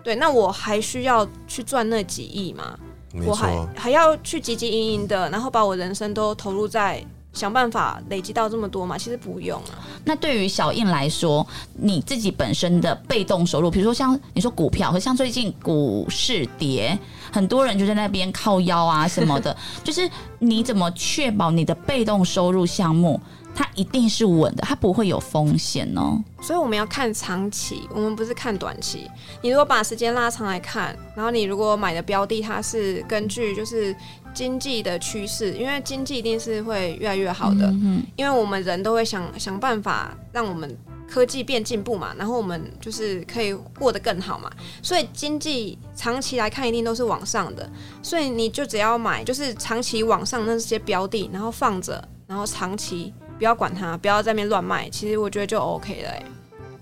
[0.02, 2.78] 对，那我还需要去赚那几亿吗？
[3.26, 7.04] 我还还要去汲汲营营的，然后把我人生都投入在。
[7.34, 8.96] 想办法累积到这么多嘛？
[8.96, 9.84] 其实不用啊。
[10.04, 16.98] 那对于小印来说，你自己本身的被动收入，比如说像你说股票，和像最近股市跌，
[17.32, 23.20] 很多人就在那边靠腰啊什么的， 就是你怎么确保你的被动收入项目？
[23.54, 26.20] 它一定是稳的，它不会有风险哦。
[26.42, 29.08] 所以我们要看长期，我们不是看短期。
[29.42, 33.94] 你如果把时间拉长来看，然后你如果买的标的，它是根据就是
[34.34, 37.66] 经济的趋势，因为经济一定是会越来越好的。
[37.66, 40.76] 嗯，因为我们人都会想想办法让我们
[41.08, 44.50] 科技变进步嘛，然后我们就是可以过得更好嘛。
[44.82, 47.70] 所以经济长期来看一定都是往上的，
[48.02, 53.14] 所以你就只要买就是长期往上那些标的，然后放着，然后长期。
[53.38, 54.88] 不要管他，不要在那边乱卖。
[54.90, 56.10] 其实我觉得就 OK 了，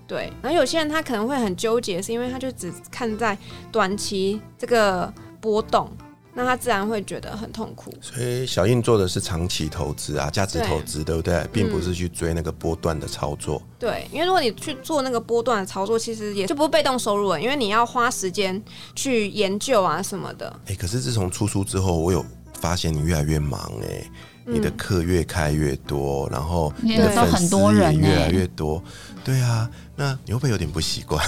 [0.07, 0.31] 对。
[0.41, 3.37] 然后有些人他可能会很纠结，是因为他就只看在
[3.71, 5.11] 短期这个
[5.41, 5.91] 波动，
[6.33, 7.93] 那他自然会觉得很痛苦。
[8.01, 11.45] 所以小印做的是长期投资啊，价值投资，对不对？
[11.51, 13.61] 并不是去追那个波段的操作。
[13.79, 18.61] 对，因为如果你去做那个波段的操作，其实也就不是被动收入了，因为你要花时间
[18.95, 20.59] 去研究啊什么的。
[20.67, 22.25] 哎，可是自从出书之后，我有
[22.59, 24.03] 发现你越来越忙哎。
[24.45, 28.83] 你的课越开越多，然后你的粉丝也越来越多，
[29.23, 31.25] 对啊，那你会不会有点不习惯？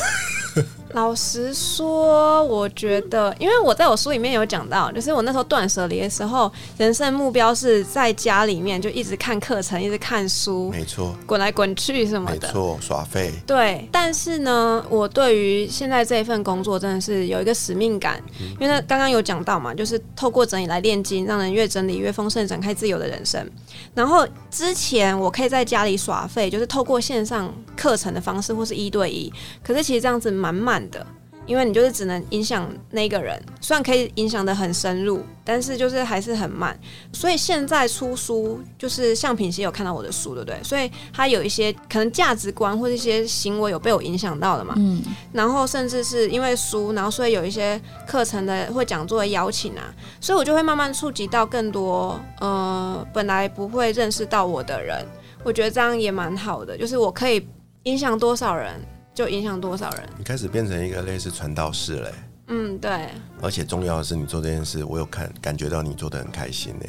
[0.96, 13.30] 老实说，我觉得，因为我在我书里面有讲到，就是我那时候断舍离的时候，人生目标是在家里面就一直看课程，一直看书，没错，滚来滚去什么的，没错，耍废。
[13.46, 18.24] 对，但是呢，我对于现在这一份工作真的是有一个使命感，
[18.58, 23.46] 因为刚刚有讲到嘛，就是透过整理来炼金，让人越整理越丰盛，展开自由的人生。
[23.94, 29.30] 然后之前我可以在家里耍废，就是透过线上课程的方式，或是一对一，
[29.62, 30.56] 可是其实这样子蛮
[30.86, 30.92] 慢。
[30.92, 31.06] 的，
[31.46, 36.78] 因为你就是只能影响那个人，虽然可以影响的很深入，但是就是还是很慢。
[37.14, 40.58] 所以现在出书，就是像品熙有看到我的书，对不对？
[40.64, 44.74] 所以他有一些可能价值观或者一些行为有被我影响到的嘛。
[44.78, 45.04] 嗯。
[45.32, 55.06] 然后甚至是因为书，然后所以有一些课程的或讲座的邀请啊，所以我就会慢慢触及到更多呃本来不会认识到我的人。
[55.44, 57.48] 我觉得这样也蛮好的，就是我可以
[57.84, 58.74] 影响多少人
[59.16, 60.04] 就影响多少人。
[60.18, 62.14] 你开始变成一个类似传道士嘞。
[62.48, 63.10] 嗯，对，
[63.42, 66.86] 而且重要的是，你做这件事，我有看感觉到你做的很开心呢。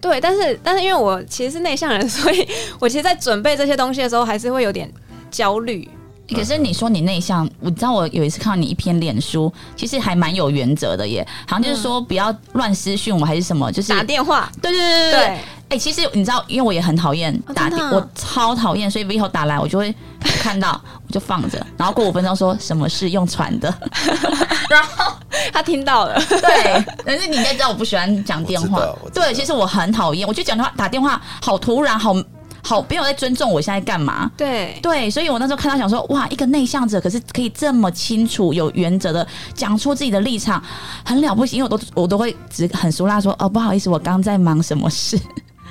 [0.00, 2.46] 对，但是但是因为我其实是内向人，所以
[2.78, 4.92] 我其实，在准备这些东西的时候，还是会有点
[5.30, 5.88] 焦虑。
[6.34, 14.52] 可是你说你内向，我知道我有一次看到你一篇脸书，其实还蛮有原则的耶，好像就是说不要乱私讯我还是什么，就是打电话。
[14.60, 15.38] 对对对对对。
[15.68, 19.94] 哎，其实你知道，因为我也很讨厌打电，我超讨厌，所以 Vivo 打来我就会
[20.40, 23.72] 看到，我就放着，然后过五分钟说什么事用传的，
[24.70, 25.12] 然后
[25.52, 26.18] 他听到了。
[26.28, 28.82] 对，但是你应该知道我不喜欢讲电话。
[29.12, 32.14] 对，其实我很讨厌，我就讲电话打电话好突然好。
[32.60, 34.30] 好，没有在尊重我现在干嘛？
[34.36, 40.62] 对对，所以我那时候看到想说，哇，一个内向者，可是可以这么清楚、有原则的讲出自己的立场，
[41.02, 41.56] 很了不起。
[41.56, 45.18] 因为我都我都会只很熟啦，说哦，不好意思，我刚在忙什么事。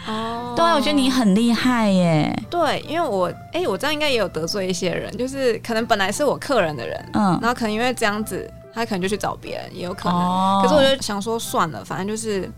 [0.07, 2.33] 哦，对，我觉得你很厉害耶。
[2.49, 10.61] 对，因为我哎，我这样应该也有得罪一些人，就是可能本来是我客人的人，嗯，然后可能因为这样子，他可能就去找别人，也有可能。
[10.61, 12.49] 可是我就想说，算了，反正就是。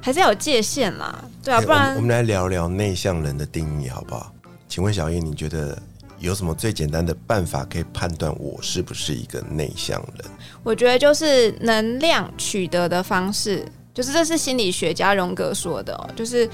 [0.00, 4.32] 还是要有界限啦，对啊，不然我们来聊聊内向人的定义好不好？
[4.68, 5.76] 请问小叶，你觉得
[6.20, 10.24] 有什么最简单的办法可以判断我是不是一个内向人？
[10.62, 13.66] 我觉得就是能量取得的方式，
[13.98, 16.48] 就是这是心理学家荣格说的，就是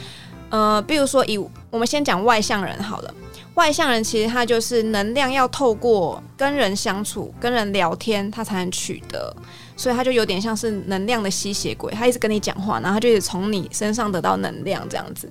[0.48, 1.36] 呃，比如说以
[1.68, 3.14] 我们先讲外向人好了。
[3.52, 9.36] 外向人其实他就是能量要透过跟人相处、跟人聊天，他才能取得，
[9.76, 15.28] 所以他就有点像是能量的吸血鬼，他一直跟你讲话，然后他就一直从你身上得到能量这样子。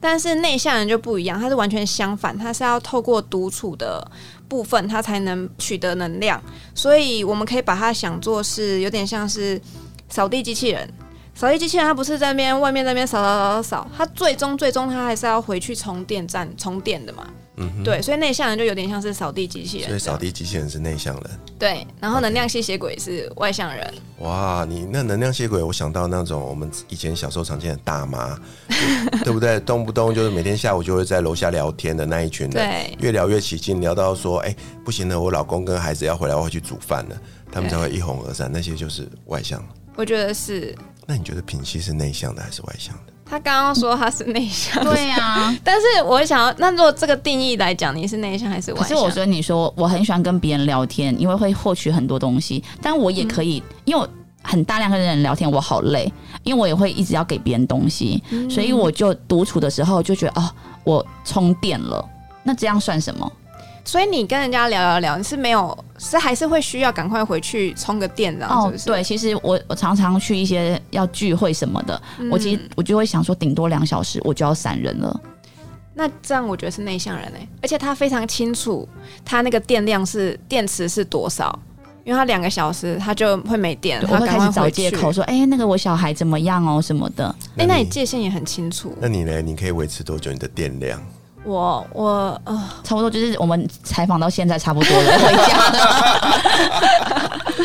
[0.00, 4.04] 但是内向人就不一样，他是完全相反，他是要透过独处的
[4.48, 6.42] 部分，他才能取得能量。
[6.74, 9.58] 所以我们可以把它想作是有点像是
[10.08, 10.86] 扫地机器人，
[11.34, 17.26] 扫地机器人它不是在边外面那边扫扫扫扫扫，它最终最终它还是要回去充电站充电的嘛。
[17.56, 21.24] 嗯，对，所以内向人就有点像是扫地机器人，所以扫地机器人是内向人。
[21.58, 23.92] 对，然后能量吸血鬼是外向人。
[24.20, 28.38] 哇，你那能量吸血鬼，我想到那种我们以前小时候常见的大妈，
[29.22, 29.60] 对不对？
[29.60, 38.50] 动不动就是每天下午就会在楼下聊天的那一群人，对，越聊越起劲，聊到说，哎，不行了，我老公跟孩子要回来，我要去煮饭了，他们才会一哄而散。
[38.50, 39.62] 那些就是外向。
[39.94, 40.74] 我觉得是。
[41.06, 43.12] 那你觉得品熙是内向的还是外向的？
[43.24, 45.54] 他刚刚说他是内向，对呀。
[45.64, 48.88] 但是我想要，那如果这个定义来讲，你是内向还是外向？
[48.88, 52.62] 可是我觉得你说我很喜欢跟别人聊天，因为会获取很多东西。
[52.82, 54.08] 但我也可以，因为我
[54.42, 56.12] 很大量跟人聊天，我好累，
[56.42, 60.50] 因为我也会一直要给别人东西，所以我就独处的时候就觉得哦，
[60.84, 62.06] 我充电了。
[62.42, 63.32] 那这样算什么？
[63.84, 68.46] 所以你跟人家聊聊聊，你是没有，是还是会需要赶快回去充个电的？
[68.46, 75.20] 哦，对，其实我我常常去一些要聚会什么的，我其实我就会想说，顶多两小时我就要散人了。
[75.94, 78.88] 那这样我觉得是内向人哎，而且他非常清楚
[79.24, 81.58] 他那个电量是电池是多少，
[82.04, 87.34] 因为他两个小时他就会没电，他会开始找借口说，哎，那个我小孩怎么样哦什么的。
[87.58, 88.96] 哎，那你界限也很清楚。
[89.00, 89.42] 那你呢？
[89.42, 91.02] 你可以维持多久你的电量？
[91.44, 95.78] 我我呃，差不多就是我们采访到现在差不多了， 回家的。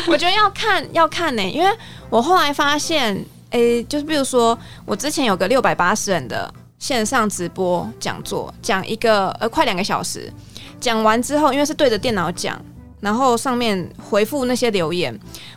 [0.08, 1.70] 我觉得要看要看呢，因为
[2.10, 10.32] 我后来发现，诶，就是比如说我之前有个六百八十人的线上直播讲座，讲一个呃快两个小时，
[10.80, 12.60] 讲完之后，因为是对着电脑讲，
[13.00, 15.16] 然后上面回复那些留言，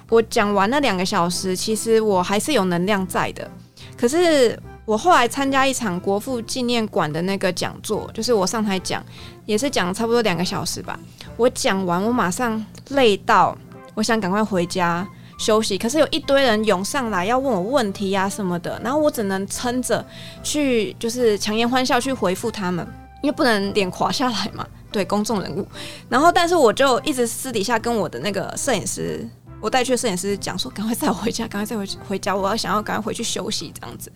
[0.10, 3.49] 我讲完那两个小时，其实我还是有能量在的，
[3.97, 4.60] 可是。
[4.85, 9.03] 我后来参加一场国父纪念馆的那个讲座，就是我上台讲，
[9.45, 10.99] 也是讲差不多两个小时吧。
[11.37, 13.57] 我讲完，我马上累到，
[13.93, 15.77] 我想赶快回家休息。
[15.77, 20.05] 可是有一堆人涌上来要问我问题呀什么的，然后我只能撑着
[20.43, 22.85] 去，就是强颜欢笑去回复他们，
[23.21, 24.67] 因为不能脸垮下来嘛。
[24.91, 25.65] 对公众人物，
[26.09, 29.25] 然后但是我就一直私底下跟我的那个摄影师，
[29.61, 34.11] 我带去的摄影师讲说，赶快载我回家，赶快载回回家，我要想要赶快回去休息这样子。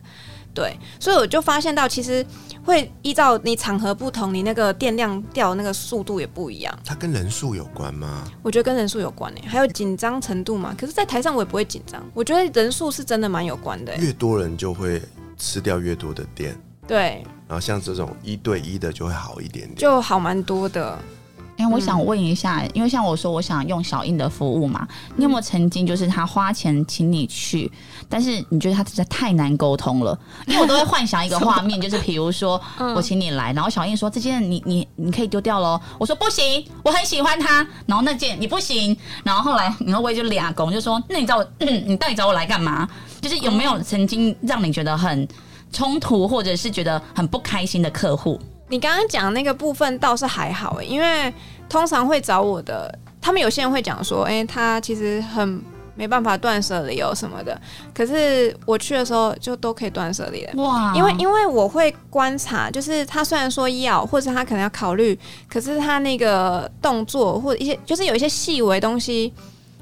[0.56, 2.26] 对，所以我就发现到，其实
[2.64, 6.80] 会依照你场合不同，你那个电量掉的那个速度也不一样。
[6.86, 8.24] 它跟人数有关吗？
[8.42, 10.74] 我觉得跟人数有关诶，还有紧张程度嘛。
[10.76, 12.02] 可是，在台上我也不会紧张。
[12.14, 13.96] 我觉得人数是真的蛮有关的。
[13.98, 15.02] 越多人就会
[15.38, 16.58] 吃掉越多的电。
[16.88, 17.22] 对。
[17.48, 20.98] 然后像这种一对一的就会好一点点，就好蛮多的。
[21.72, 27.72] 我想问一下，因为像我说我想用小印的服务嘛，你有没有曾经就是他花钱请你去，
[28.10, 30.18] 但是你觉得他实在太难沟通了？
[30.48, 32.60] 因为我都会幻想一个 画面，就是比如说
[32.96, 42.88] 我请你来，然后小印说这件你你你可以丢掉喽，我说不行，我很喜欢它，然后那件你不行，然后后来你后我也就俩公就说那你找我，你到底找我来干嘛？
[43.22, 45.28] 就是有没有曾经让你觉得很
[45.72, 48.40] 冲突或者是觉得很不开心的客户？
[48.68, 51.32] 你刚刚讲那个部分倒是还好、欸，因为
[51.76, 55.62] 通常会找我的，他们有些人会讲说，哎、他其实很
[55.94, 57.60] 没办法断舍离哦什么的。
[57.94, 60.54] 可是我去的时候就都可以断舍离了。
[60.64, 65.20] 哇，因为因为我会观察，就是他虽然说要，或者他可能要考虑，
[65.50, 69.34] 可是他那个动作或者一些，就是有一些细微东西，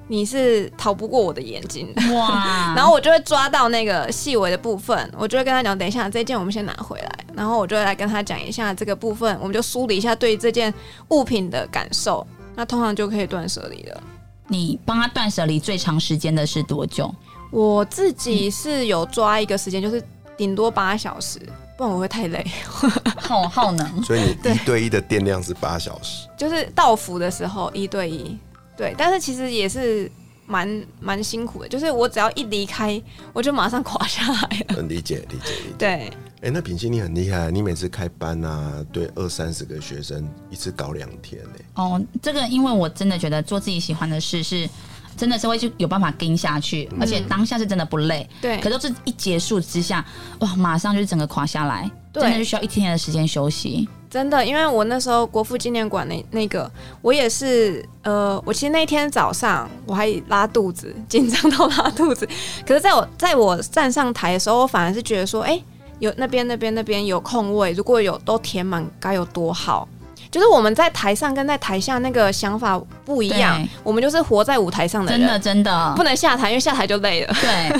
[0.08, 1.94] 你是逃不过我的眼睛。
[2.14, 10.74] 哇， 然后我就会抓到那个细微的部分，我就会跟他讲，等一下这件我们先拿回来，然后我就会来跟他讲一下这个部分，我们就梳理一下对这件
[11.10, 12.26] 物品的感受，
[12.56, 14.04] 那通常就可以断舍离了。
[14.48, 17.14] 你帮他断舍离最长时间的是多久？
[17.50, 20.04] 我自己是有抓一个时间，就是
[20.36, 21.40] 顶多八小时，
[21.78, 22.46] 不然我会太累。
[23.18, 28.38] 耗耗能，所以你一对一的电量是八小时，就是到服的时候一对一，
[28.76, 30.12] 对，但是其实也是
[30.46, 33.02] 蛮蛮辛苦的，就是我只要一离开，
[33.32, 34.76] 我就马上垮下来了。
[34.78, 35.76] 嗯，理解理解理解。
[35.78, 36.12] 对，
[36.42, 44.70] 哎、那品心你很厉害，你每次开班啊，对二三十个学生一次搞两天呢、哦，这个因为我真的觉得做自己喜欢的事是。
[45.16, 48.28] 真的是会去有办法跟下去，而且当下是真的不累。
[48.42, 50.04] 对可都是一结束之下，
[50.40, 53.88] 哇，马上就是整个垮下来，对真的就需要一天的时间休息。
[54.14, 56.70] 真的，因为我那时候国父纪念馆那那个，
[57.02, 62.30] 我也是，呃，我其实那天早上我还拉肚子，紧张到拉肚子。
[62.64, 65.60] 可是在我在我站上台的时候，我反而是觉得说，哎、
[65.98, 69.88] 有那边那边那边有空位，如果有都填满，该有多好。
[70.30, 77.36] 就是我们在台上跟在台下那个想法不一样，我们就是活在舞台上的人，真的真的 不，能下台，因为下台就累了。
[77.42, 77.80] 对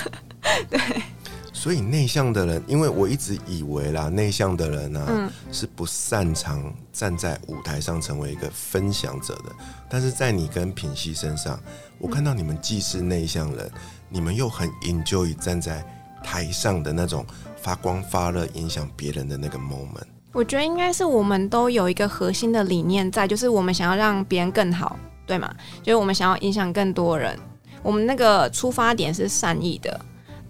[0.70, 0.80] 对，
[1.64, 6.62] 所以内向的人，因为我一直以为啦，内向的人啊、嗯是不擅长
[6.92, 9.56] 站在舞台上成为一个分享者的，
[9.90, 11.58] 但是在你跟品熙身上，
[12.00, 13.72] 我看到你们既是内向人，
[14.10, 15.82] 你们又很 enjoy 站在
[16.22, 17.26] 台上的那种
[17.62, 20.04] 发光发热、影响别人的那个 moment。
[20.34, 25.50] 我觉得应该是我们都有一个核心的理念在，就是我们想要让别人更好，对吗？
[25.82, 27.40] 就是我们想要影响更多人，
[27.82, 29.98] 我们那个出发点是善意的，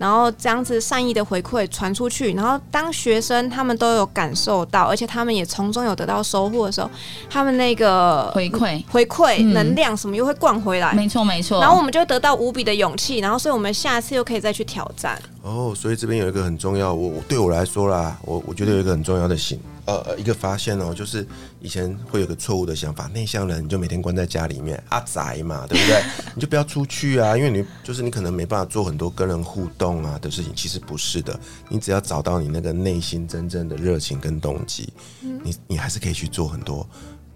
[0.03, 6.91] 然后这样子善意的回馈传出去，然后当学生他们都有感受到，而且他们也从中有得到收获的时候，
[7.29, 10.91] 他们那个回馈，回馈嗯能量什么又会灌回来。
[10.91, 11.61] 没错没错。
[11.61, 15.17] 然后我们就得到无比的勇气，然后所以我们下次又可以再去挑战。
[15.43, 21.27] 哦，所以这边有一个很重要，我我对我来说啦，我我觉得有一个很重要的醒，呃呃，一个发现哦，就是
[21.59, 26.01] 以前会有个错误的想法，内向人你就每天关在家里面啊宅嘛，对不对？
[26.33, 31.37] 你就不要出去啊，因为你就是你可能没办法做很多跟人互动啊的事情，其实不是的，
[31.67, 34.87] 你只要找到你那个内心真正的热情跟动机，
[35.19, 36.87] 你你还是可以去做很多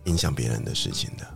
[0.05, 1.28] 影响别人的事情的。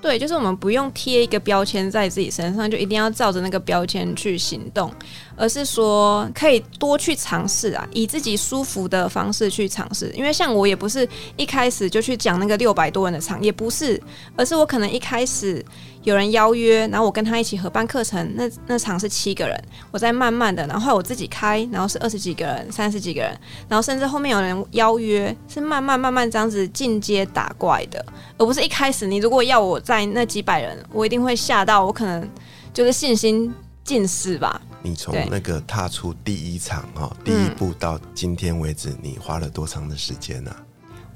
[0.00, 4.92] 对，就是我们不用贴一个标签在自己身上，就一定要照着那个标签去行动，
[5.36, 10.12] 而是说可以多去尝试啊，以自己舒服的方式去尝试。
[10.14, 14.00] 因为像我也不是一开始就去讲那个六百多人的场，也不是，
[14.36, 15.64] 而是我可能一开始
[16.08, 23.38] 有人邀约，然后我跟他一起合办课程，那那场是七个人，我在慢慢的，然后我自己开，然后是二十几个人、三十几个人，
[23.68, 28.04] 然后甚至后面有人邀约，是慢慢慢慢这样子进阶打怪的。
[28.38, 32.28] 而不是一开始你如果要我在那几百人，我一定会吓到，我可能
[32.72, 33.52] 就是信心
[33.84, 34.60] 尽失吧。
[34.80, 40.54] 你从那个踏出第一场哦，第一步到今天为止，你花了多长的时间呢、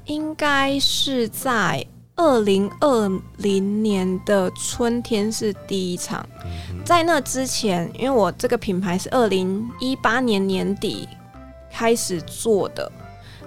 [0.05, 1.83] 应该是在
[2.15, 6.25] 二零二零年的春天是第一场，
[6.85, 11.07] 在那之前，因为我这个品牌是二零一八年年底
[11.71, 12.91] 开始做的，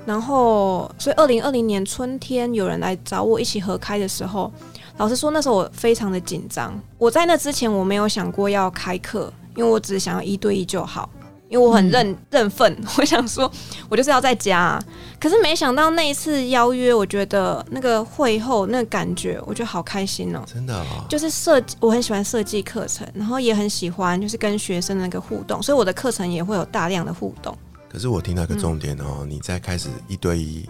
[0.04, 4.52] 然后所以二零二零年春天有人来找我一起合开的时候，
[4.96, 6.76] 老实说那时候我非常的紧张。
[6.98, 11.08] 我在那之前我没有想过要开课，因为我只是想要一对一就好。
[11.48, 13.50] 因为我很认、认份， 我想说，
[13.88, 14.84] 我就是要在家、啊。
[15.18, 20.42] 可是没想到那一次邀约，我觉得那个会后那个感觉，我觉得好开心哦。
[20.46, 27.56] 真的哦，就是设计，我很喜欢设计课程，然后也很喜欢就是跟学生的那个互动，所以我的课程也会有大量的互动。
[27.88, 30.68] 可是我听到一个重点哦，你在开始一对一，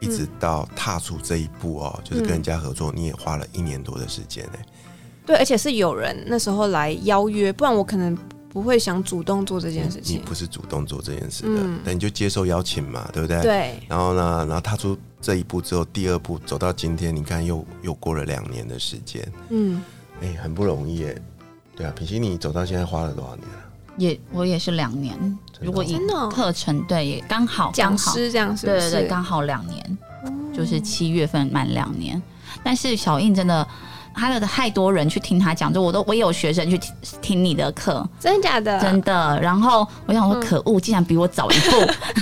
[0.00, 4.58] 一直到踏出这一步哦，就是跟人家合作，你也花了一年多的时间呢。
[5.24, 8.16] 对，而且是有人那时候来邀约，不然我可能
[8.56, 10.16] 不会想主动做这件事情。
[10.16, 13.42] 你不是主动做这件事的，嗯但你就接受邀请嘛，对不对？。
[13.42, 19.82] 对，然后呢，然后踏出这一步之后，第二步走到今天，你看又又过了两年的时间，嗯，
[20.22, 21.22] 哎，很不容易耶。
[21.76, 23.60] 对啊，品心，你走到现在花了多少年啊？
[23.98, 25.84] 也我也是两年，如果
[26.30, 28.66] 课程对也刚好讲师这样是是？
[28.66, 29.98] 对对对，刚好两年，
[30.54, 32.22] 就是七月份满两年。
[32.64, 33.68] 但是小印真的，
[34.16, 38.80] 他的太多人去听他讲，就我都我也有学生去听听你的课，真的假的？
[38.80, 39.40] 真的。
[39.40, 41.70] 然后我想说，嗯可恶，竟然比我早一步。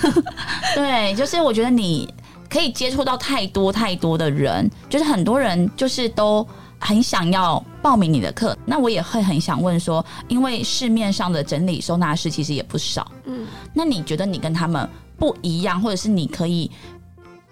[0.74, 2.12] 对，就是我觉得你。
[2.46, 6.46] 可以接触到太多太多的人，就是很多人就是都
[6.78, 8.56] 很想要报名你的课。
[8.64, 14.88] 那我也会很想问说，因为市面上的整理收纳师其实也不少，嗯，那你觉得你跟他们
[15.18, 16.70] 不一样，或者是你可以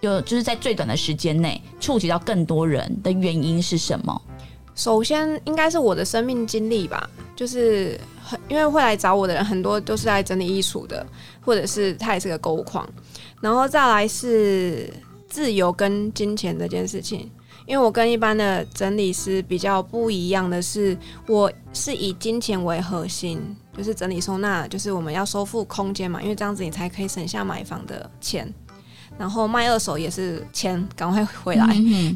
[0.03, 4.23] 有就是在最短的时间内触及到更多人的原因是什么？
[4.75, 11.07] 首先应该是我的生命经历吧，就是很因为会来找我的人很多都是来整理衣橱的，
[11.43, 12.89] 或者是他也是个购物狂，
[13.41, 14.93] 然后再来是
[15.29, 17.31] 自由跟金钱这件事情。
[17.65, 20.97] 因为我跟一般的整理师比较不一样的是，
[21.29, 23.41] 我是以金钱为核心，
[23.77, 28.53] 就是整理收纳，就是我们要收复空间嘛，因为这样子你才可以省下买房的钱。
[29.17, 31.67] 然后卖二手也是钱，赶快回来，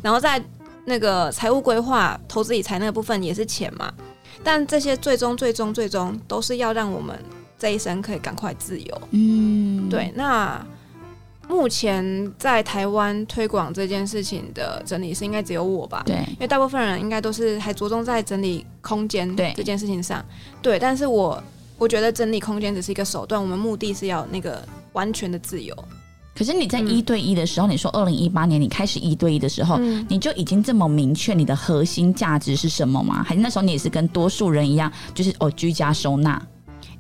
[0.03, 0.43] 然后再。
[0.87, 3.93] 那个财务规划、投资理财那个部分也是钱嘛，
[4.43, 7.19] 但这些最终、最终、最终都是要让我们
[7.59, 9.03] 这一生可以赶快自由。
[9.11, 10.13] 嗯，对。
[10.15, 10.65] 那
[11.49, 16.03] 目前在台湾推广这件事情的整理师应该只有我吧？
[16.07, 20.25] 对，因为大部分人应该都是还着重在整理空间这件事情上。
[20.63, 21.43] 对，但是我
[21.79, 24.63] 我觉得整理空间只是一个手段，我们目的是要那个
[24.93, 25.77] 完全的自由。
[26.37, 29.79] 可是你在一对一的时候，你说二零一八年你开始一对一的时候，
[30.09, 33.25] 你就已经这么明确你的核心价值是什么吗？
[33.27, 36.41] 还是那时候你也是跟多数人一样，就是哦居家收纳？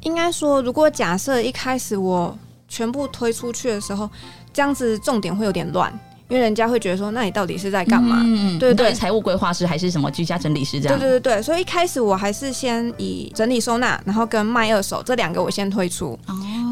[0.00, 4.08] 应该说，如果假设一开始我全部推出去的时候，
[4.52, 5.92] 这样子重点会有点乱。
[6.28, 8.20] 因为人家会觉得说，那你到底是在干嘛？
[8.58, 10.98] 对对，财务规划师还是什么居家整理师这样？
[10.98, 16.18] 对对对对，所以一开始我还是先以整理收纳，然后跟卖二手这两个我先推出，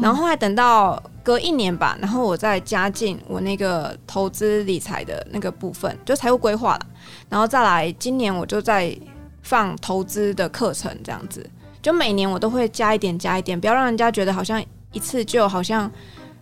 [0.01, 6.85] 然后后来等到隔一年吧，然后我再加进我那个投资理财的那个部分，就财务规划了，
[7.27, 8.95] 然后再来今年我就在
[9.41, 11.49] 放投资的课程，这样子，
[11.81, 15.91] 就每年我都会加一点加一点，不要让人家觉得好像一次就好像。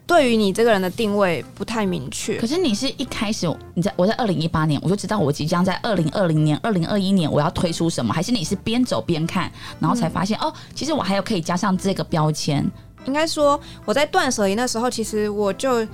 [0.05, 12.69] 对于你这个人的定位不太明确，可是你是一开始你在我在二零一八年我就知道我即将在二零二零年、二零二一年我要推出什么，还是你是边走边看，然后才发现哦，其实我还有可以加上这个标签。
[13.05, 15.85] 应该说我在断舍离那时候，其实我就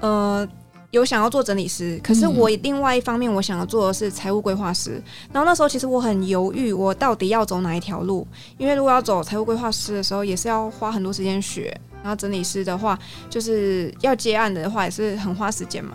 [0.00, 0.46] 呃
[0.90, 5.02] 有想要做整理师，可是我另外一方面我想要做的是财务规划师。
[5.32, 8.26] 然后那时候其实我很犹豫，我到底要走哪一条路？
[8.58, 11.76] 因为如果要走财务规划师的时候，也是要花很多时间学。
[12.02, 12.98] 然后整理师的话，
[13.30, 15.94] 就是要接案的话，也是很花时间嘛。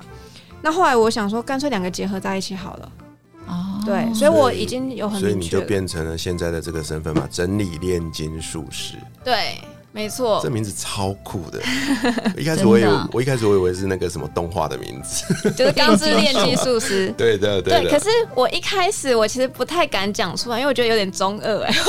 [0.59, 2.91] 那后来我想说，干脆两个结合在一起好了。
[3.45, 8.95] 哦，对，所以我已经有很，所以你就变成了现在的这个身份嘛，整理炼金术师。
[9.23, 9.61] 对，
[9.91, 11.59] 没错，这名字超酷的。
[12.37, 17.13] 一开始我以为，我一开始我以为是那个什么动画的名字，就是钢之炼金 术师。
[17.17, 17.81] 对对对。
[17.81, 21.73] 对，可是我一开始我其实不太敢讲出来，因为我觉得有点中二哎。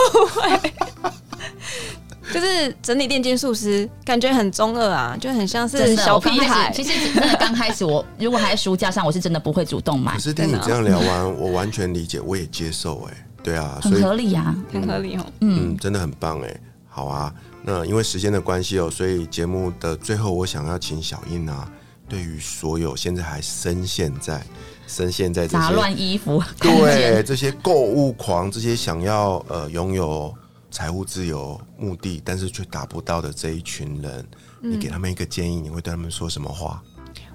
[2.33, 6.71] 就是整理炼金术师，感觉很中二啊，就很像是小屁孩。
[6.73, 10.13] 其实真的刚开始，我如果还在书架上，我是真的不会主动买。
[10.13, 13.03] 可是听你这样聊完，我完全理解，我也接受。
[13.11, 15.27] 哎，对啊，很合理啊，很合理哦。
[15.41, 16.57] 嗯，真的很棒哎。
[16.89, 21.71] 好啊，那因为时间的关系哦，所以节目的最后，我想要请小英啊，
[22.09, 24.43] 对于所有现在还深陷在
[24.87, 30.35] 深陷在杂乱衣服，对这些购物狂，这些想要呃拥有。
[30.73, 34.25] 财务自由目的，但是却达不到的这一群人，
[34.63, 36.81] 你给他们一个建议，你会对他们说什么话？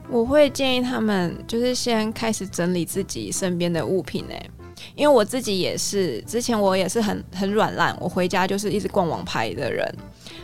[0.09, 4.49] 我会建议他们，就是先开始整理自己身边的物品诶，
[4.95, 9.95] 因为我自己也是，之前我也是很很软烂，我回家就是一直逛网拍的人，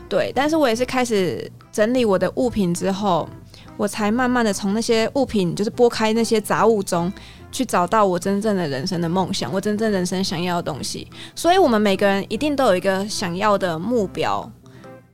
[0.10, 3.28] 对，但是我也是开始整理我的物品之后，
[3.78, 7.12] 我才慢慢的从那些物品，就是拨开那些杂物中。
[7.54, 11.06] 去找到我真正的人生的梦想，我真正人生想要的东西。
[11.36, 14.50] 所以，我们每个人一定都有一个想要的目标，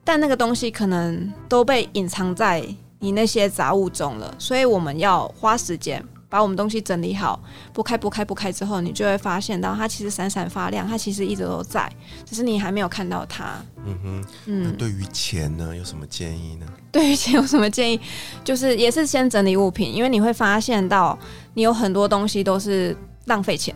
[0.03, 2.63] 但那个东西可能都被隐藏在
[2.99, 4.31] 你那些杂物中了。
[4.37, 6.05] 所以，我们要花时间。
[6.29, 11.89] 把我们东西整理好，拨开拨开拨开之后，你就会发现到它其实闪闪发亮，它其实一直都在，
[12.25, 13.55] 只是你还没有看到它。
[13.85, 14.75] 嗯哼，嗯。
[14.77, 16.65] 对于钱呢，有什么建议呢？
[16.91, 17.99] 对于钱有什么建议？
[18.43, 21.17] 就是也是先整理物品，因为你会发现到
[21.53, 23.73] 你有很多东西都是浪费钱。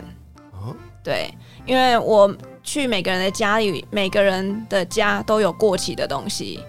[0.52, 0.76] 哦。
[1.02, 1.34] 对，
[1.66, 6.60] 因为我去每个人的家里，每个人的家都有过期的东西，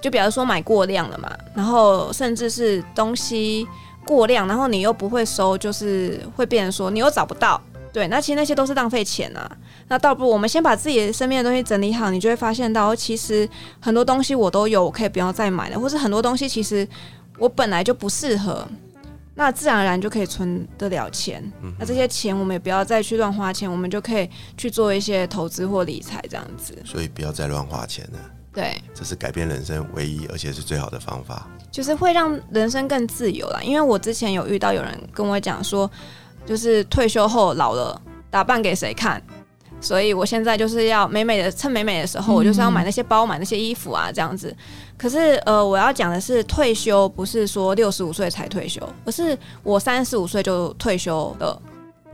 [0.00, 3.66] 就比如说买过量了嘛，然后甚至是东西。
[4.04, 7.60] 过量，然后你又不会收，就是会变成说你又找不到，
[7.92, 9.50] 对，那其实那些都是浪费钱啊。
[9.88, 13.48] 那倒不如我们先把自己身边的东西整理好，你就会发现到，其实
[13.80, 16.86] 很多东西我都有，我可以不要再买了，或是很多东西其实
[17.38, 18.66] 我本来就不适合，
[19.34, 21.42] 那自然而然就可以存得了钱。
[21.78, 26.76] 那这些钱我们也不要再去乱花钱，我们就可以去做一些投资或理财这样子。
[26.84, 28.18] 所以不要再乱花钱了。
[28.52, 31.48] 对，这是改变人生唯一而且是最好的方法。
[31.70, 33.60] 就是会让人生更自由啦。
[33.62, 35.90] 因为我之前有遇到有人跟我讲说，
[36.44, 37.98] 就是退休后老了，
[38.30, 39.22] 打扮给谁看？
[39.80, 44.54] 所以我现在就是要美美的，趁美美的时候，我就是要买那些包、买那些衣服啊，这样子。
[44.96, 51.60] 可是呃，我要讲的是，退休不是说六十五岁才退休，而是我三十五岁就退休了。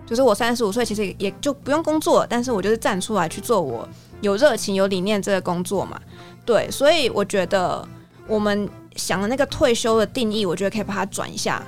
[0.07, 3.86] 就是我三十五岁其实也就不用工作，但是我就是站出来去做我
[4.21, 6.01] 有热情、有理念这个工作嘛。
[6.45, 7.87] 对，所以我觉得
[8.27, 11.62] 我们想的那个退休的定义，我觉得可以把它转一下，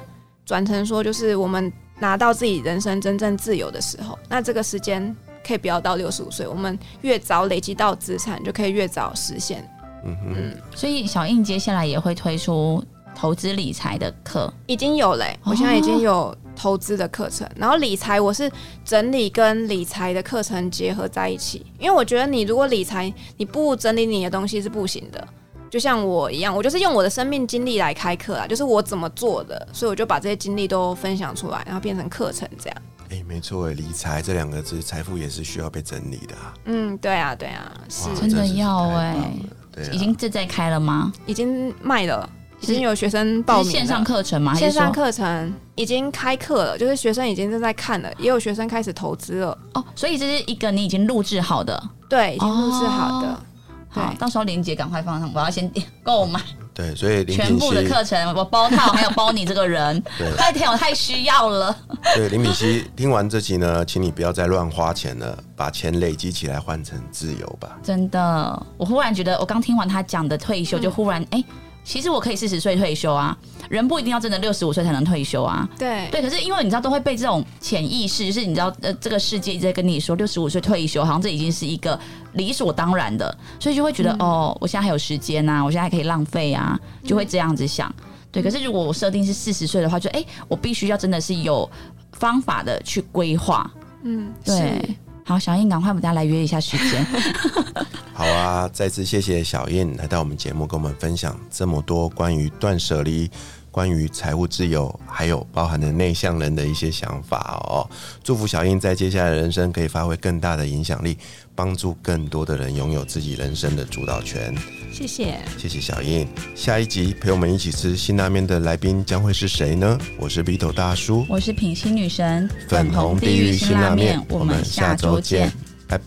[0.44, 5.14] 转成说就是我们拿到自己人生真正自由的时候，那这个时间。
[5.42, 9.66] 可以不要到六十五岁，我们越早累积到资产，就可以越早实现。
[10.04, 12.84] 嗯嗯，所以小印接下来也会推出
[13.14, 18.50] 投资理财的课，已经有嘞，我现在已经有投资的课程，然后理财我是
[18.84, 25.26] 整理跟理财的课程结合在一起，因为我觉得你如果理财你不整理你的东西是不行的，
[25.70, 32.82] 就像我一样，我就是用我的生命经历来开课啊，就是我怎么做的，所以我就把这些经历都分享出来，然后变成课程这样。
[33.08, 36.34] 哎，没错，理财这两个字，财富也是需要被整理的。
[36.66, 39.32] 嗯，对啊，对啊，是真的要哎，
[39.72, 41.10] 对，已经正在开了吗？
[41.24, 42.28] 已经卖了，
[42.60, 44.54] 已经有学生报名线上课程吗？
[44.54, 49.58] 线上课程已经开课了，就是学生已经正在看了，也有学生开始投资了。
[49.74, 53.40] 哦，所以这是一个你已经录制好的，对，已经录制好的。
[53.88, 56.40] 好，到时候林姐赶快放上，我要先点购买。
[56.72, 60.00] 对，所以全部的课程我包套，还有包你这个人，
[60.38, 61.76] 太甜，我太需要了。
[62.14, 67.76] 对，林敏熙，听完这集呢，请你不要再乱花钱了，把钱累积起来换成自由吧。
[67.82, 71.42] 真的，我忽然觉得，我刚听完他讲的退休，就忽然哎。
[71.82, 73.36] 其实我可以四十岁退休啊，
[73.68, 75.68] 人不一定要真的六十五岁才能退休啊。
[75.78, 81.98] 对对，可是因为你知道都会被这种潜意识，就是你知道呃，这个世界一直在跟你说六十五岁退休，好像这已经是一个
[82.34, 87.92] 理所当然的，所以就会觉得哦，我现在还有时间呐，我现在还可以浪费啊，就会这样子想。
[88.30, 91.68] 对，可是如果我设定是四十岁的话，就哎，我必须要真的是有
[92.12, 93.68] 方法的去规划。
[94.04, 94.96] 嗯，对。
[95.30, 97.06] 好，小燕，赶快我们大家来约一下时间。
[98.12, 103.30] 好啊，再次谢谢小燕来到我们节目，跟我们分享这么多关于断舍离、
[103.70, 107.88] 关于财务自由，还有包含的内向人的一些想法哦。
[108.22, 111.16] 祝福小英在接下来的人生可以发挥更大的影响力。
[111.52, 114.54] 帮助更多的人拥有自己人生的主导权。
[114.90, 116.26] 谢谢，谢谢小英。
[116.54, 119.98] 下一集陪我们一起吃辛拉面的来宾将会是谁呢？
[120.16, 124.24] 我是 B 头大叔，我是品心女神，粉红地狱辛拉面。
[124.30, 125.52] 我们下周见，
[125.86, 126.06] 拜拜，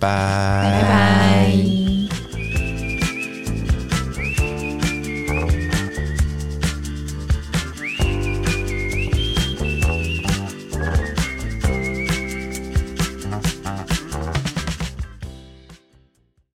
[0.63, 2.72] 拜拜。